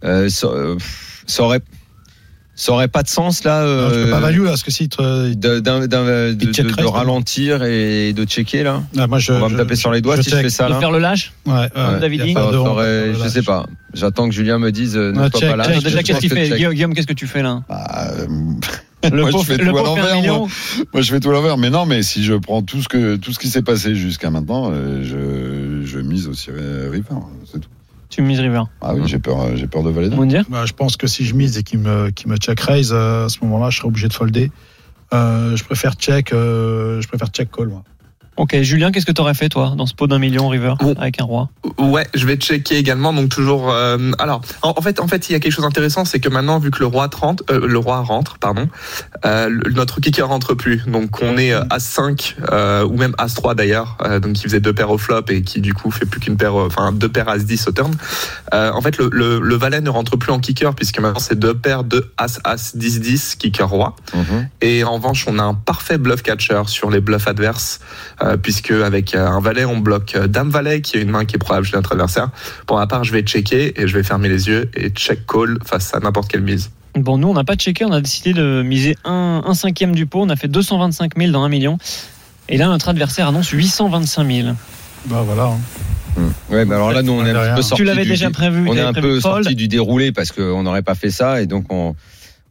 [0.04, 0.76] euh, ça, euh,
[1.28, 1.62] ça aurait
[2.56, 4.72] ça aurait pas de sens là Non, je peux pas euh, value là, parce que
[4.72, 9.58] si te- de, ralentir et de checker là Ah, moi, je, on va me je-
[9.58, 11.54] taper sur les doigts je si je fais ça De là faire le lâche Ouais,
[11.54, 12.00] ouais.
[12.00, 15.50] David dit Ça- aurait- je sais pas j'attends que Julien me dise euh, ne check,
[15.50, 16.70] pas Alors, Déjà, qu'est-ce qu'il fait check.
[16.72, 18.28] Guillaume, qu'est-ce que tu fais là Bah, euh,
[19.14, 20.48] Le moi, je fais le tout à l'envers, moi.
[20.94, 21.58] Moi, je fais tout l'envers.
[21.58, 24.32] Mais non, mais si je prends tout ce que tout ce qui s'est passé jusqu'à
[24.32, 27.10] maintenant, euh, je, je mise aussi euh, River.
[27.52, 27.70] C'est tout.
[28.10, 28.64] Tu mises River.
[28.82, 30.16] Ah oui, j'ai peur, j'ai peur de valider.
[30.16, 32.60] Va dire Bah, je pense que si je mise et qu'il me, qu'il me check
[32.60, 34.52] raise, euh, à ce moment-là, je serai obligé de folder.
[35.14, 37.70] Euh, je préfère check, euh, je préfère check call.
[37.70, 37.84] Moi.
[38.38, 40.94] Ok, Julien, qu'est-ce que t'aurais fait toi dans ce pot d'un million River Bon.
[40.98, 43.14] avec un roi Ouais, je vais checker également.
[43.14, 43.72] Donc toujours.
[43.72, 46.28] euh, alors, en, en fait, en fait, il y a quelque chose d'intéressant, c'est que
[46.28, 48.68] maintenant, vu que le roi rentre, euh, le roi rentre, pardon,
[49.26, 50.84] euh, le- notre kicker rentre plus.
[50.86, 52.36] Donc, on est à 5
[52.86, 53.98] ou même as 3 d'ailleurs.
[54.06, 56.36] euh, donc, qui faisait deux paires au flop et qui du coup fait plus qu'une
[56.36, 57.94] paire, euh, enfin deux paires as 10 au turn.
[58.54, 61.40] Euh, en fait, le, le, le valet ne rentre plus en kicker puisque maintenant c'est
[61.40, 63.96] deux paires de as as 10 10 kicker roi.
[64.14, 64.50] Mhm.
[64.62, 67.80] Et en revanche, on a un parfait bluff catcher sur les bluffs adverses,
[68.22, 71.26] euh, puisque avec euh, un valet, on bloque euh, dame valet, qui est une main
[71.26, 72.30] qui est probable chez notre adversaire.
[72.68, 75.58] Pour ma part, je vais checker et je vais fermer les yeux et check call
[75.66, 76.72] face à n'importe quelle mise.
[76.96, 80.06] Bon, nous, on n'a pas checké, on a décidé de miser un, un cinquième du
[80.06, 80.22] pot.
[80.22, 81.78] On a fait 225 000 dans un million.
[82.50, 84.48] Et là, notre adversaire annonce 825 000.
[85.08, 85.44] Bah voilà.
[86.18, 86.22] hein.
[86.50, 88.66] ouais mais alors là nous on est un peu sorti Tu l'avais du- déjà prévu.
[88.68, 91.66] on est un peu sorti du déroulé parce qu'on n'aurait pas fait ça et donc
[91.72, 91.96] on,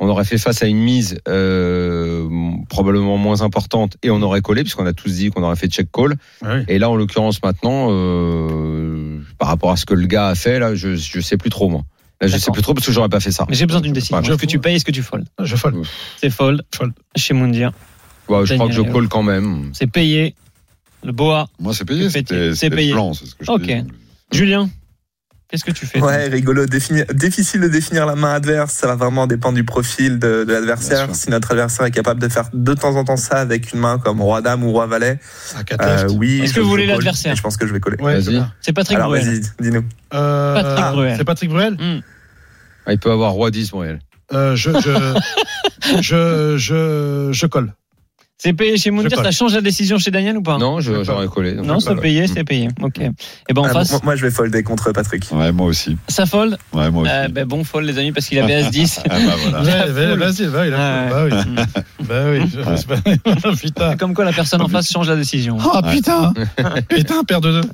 [0.01, 2.29] on aurait fait face à une mise euh,
[2.69, 5.89] probablement moins importante et on aurait collé puisqu'on a tous dit qu'on aurait fait check
[5.93, 6.65] call Ouais.
[6.69, 10.59] et là en l'occurrence maintenant euh, par rapport à ce que le gars a fait
[10.59, 11.83] là je je sais plus trop moi
[12.21, 13.93] là je sais plus trop parce que j'aurais pas fait ça Mais j'ai besoin d'une
[13.93, 14.21] décision.
[14.21, 15.77] Est-ce que tu payes, est-ce que tu fold Je fold.
[16.21, 16.63] C'est fold.
[16.75, 16.93] Fold.
[17.17, 17.73] Chez Moundir.
[18.29, 20.35] Ouais, je crois que je call quand même C'est payé.
[21.03, 21.47] Le boa.
[21.61, 22.09] Moi, c'est payé.
[22.09, 22.55] C'est payé.
[22.55, 23.63] c'est ce que je Ok.
[23.67, 23.85] dis.
[24.33, 24.71] Julien,
[25.55, 26.67] qu'est-ce que tu fais Ouais, rigolo.
[26.67, 28.73] Définir, difficile de définir la main adverse.
[28.73, 31.15] Ça va vraiment dépendre du profil de, l'adversaire.
[31.15, 33.99] Si notre adversaire est capable de faire de temps en temps ça avec une main
[33.99, 35.19] comme roi dame ou roi valet,
[35.67, 36.41] 4 euh, oui.
[36.43, 37.97] Est-ce je- que vous voulez l'adversaire Je pense que je vais coller.
[38.03, 38.19] Ouais,
[38.61, 39.25] c'est Patrick Alors Bruel.
[39.25, 39.85] vas-y, dis-nous.
[40.13, 41.15] Euh, Patrick Bruel.
[41.17, 42.01] C'est Patrick Bruel Hmm.
[42.87, 44.01] Ah, il peut avoir roi 10 Montréal
[44.33, 47.73] euh, je, je, je, je, je colle.
[48.37, 49.09] C'est payé chez colle.
[49.11, 50.59] Ça change la décision chez Daniel ou pas?
[50.59, 52.69] Non j'aurais collé Non, c'est payé, c'est payé.
[52.83, 52.99] Ok.
[53.01, 53.11] Et
[53.55, 55.25] ben en Ah, face, moi, moi, je vais folder contre Patrick.
[55.33, 55.97] Ouais, moi aussi.
[56.09, 56.59] ça fold?
[56.73, 57.13] Ouais, moi aussi.
[57.13, 59.01] Euh, ben bon fold les amis parce qu'il avait As-10.
[59.09, 59.17] Ah, bah,
[59.51, 59.63] voilà.
[59.95, 60.17] Ouais.
[60.17, 61.11] Vas-y, va, il a Ouais.
[61.11, 61.55] Bah oui.
[62.07, 62.41] Bah oui.
[63.43, 63.97] pas- Putain.
[63.97, 65.57] Comme quoi la personne en face change la décision.
[65.65, 66.35] Oh putain.
[66.89, 67.69] Putain, paire de deux.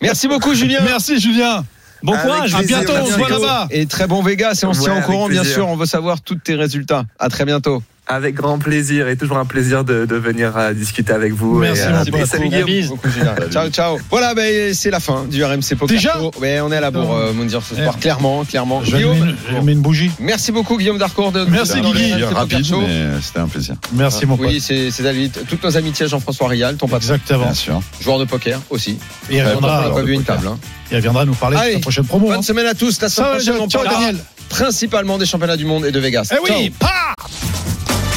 [0.00, 1.64] merci beaucoup Julien Merci Julien.
[2.02, 2.54] Bon courage.
[2.54, 3.66] À bientôt, on se voit là-bas.
[3.70, 5.86] et très bon Vegas et on se Ouais, tient au courant bien sûr on veut
[5.86, 10.04] savoir tous tes résultats à très bientôt Avec grand plaisir et toujours un plaisir de,
[10.04, 11.58] de venir euh, discuter avec vous.
[11.58, 12.20] Merci, et, euh, pote.
[12.20, 12.88] et salut La Guillaume.
[12.90, 13.08] Beaucoup,
[13.50, 13.98] ciao, ciao.
[14.10, 16.30] Voilà, ben, c'est la fin du RMC Poker Déjà Show.
[16.38, 17.78] Ouais, on est à la bourre, euh, ce soir.
[17.78, 18.00] Merde.
[18.00, 18.84] Clairement, clairement.
[18.84, 20.10] Je Guillaume, allumer une- une bougie.
[20.20, 21.32] merci beaucoup, Guillaume Darcourt.
[21.32, 22.12] De, Merci, Guigui.
[22.24, 23.76] Rapide, mais c'était un plaisir.
[23.94, 24.48] Merci, mon pote.
[24.48, 25.32] Oui, c'est David.
[25.48, 27.44] Toutes nos amitiés à Jean-François Rial, ton patron, Exactement.
[27.46, 27.80] Bien sûr.
[28.02, 28.98] joueur de poker aussi.
[29.30, 30.46] Et il on reviendra, n'a pas vu une table.
[30.46, 30.58] hein.
[30.90, 31.70] il reviendra nous parler Allez.
[31.70, 32.26] de sa prochaine promo.
[32.26, 32.42] Bonne hein.
[32.42, 33.00] semaine à tous.
[33.00, 34.16] La semaine prochaine, on Daniel.
[34.50, 36.28] principalement des championnats du monde et de Vegas.
[36.32, 37.73] Eh oui, Ciao.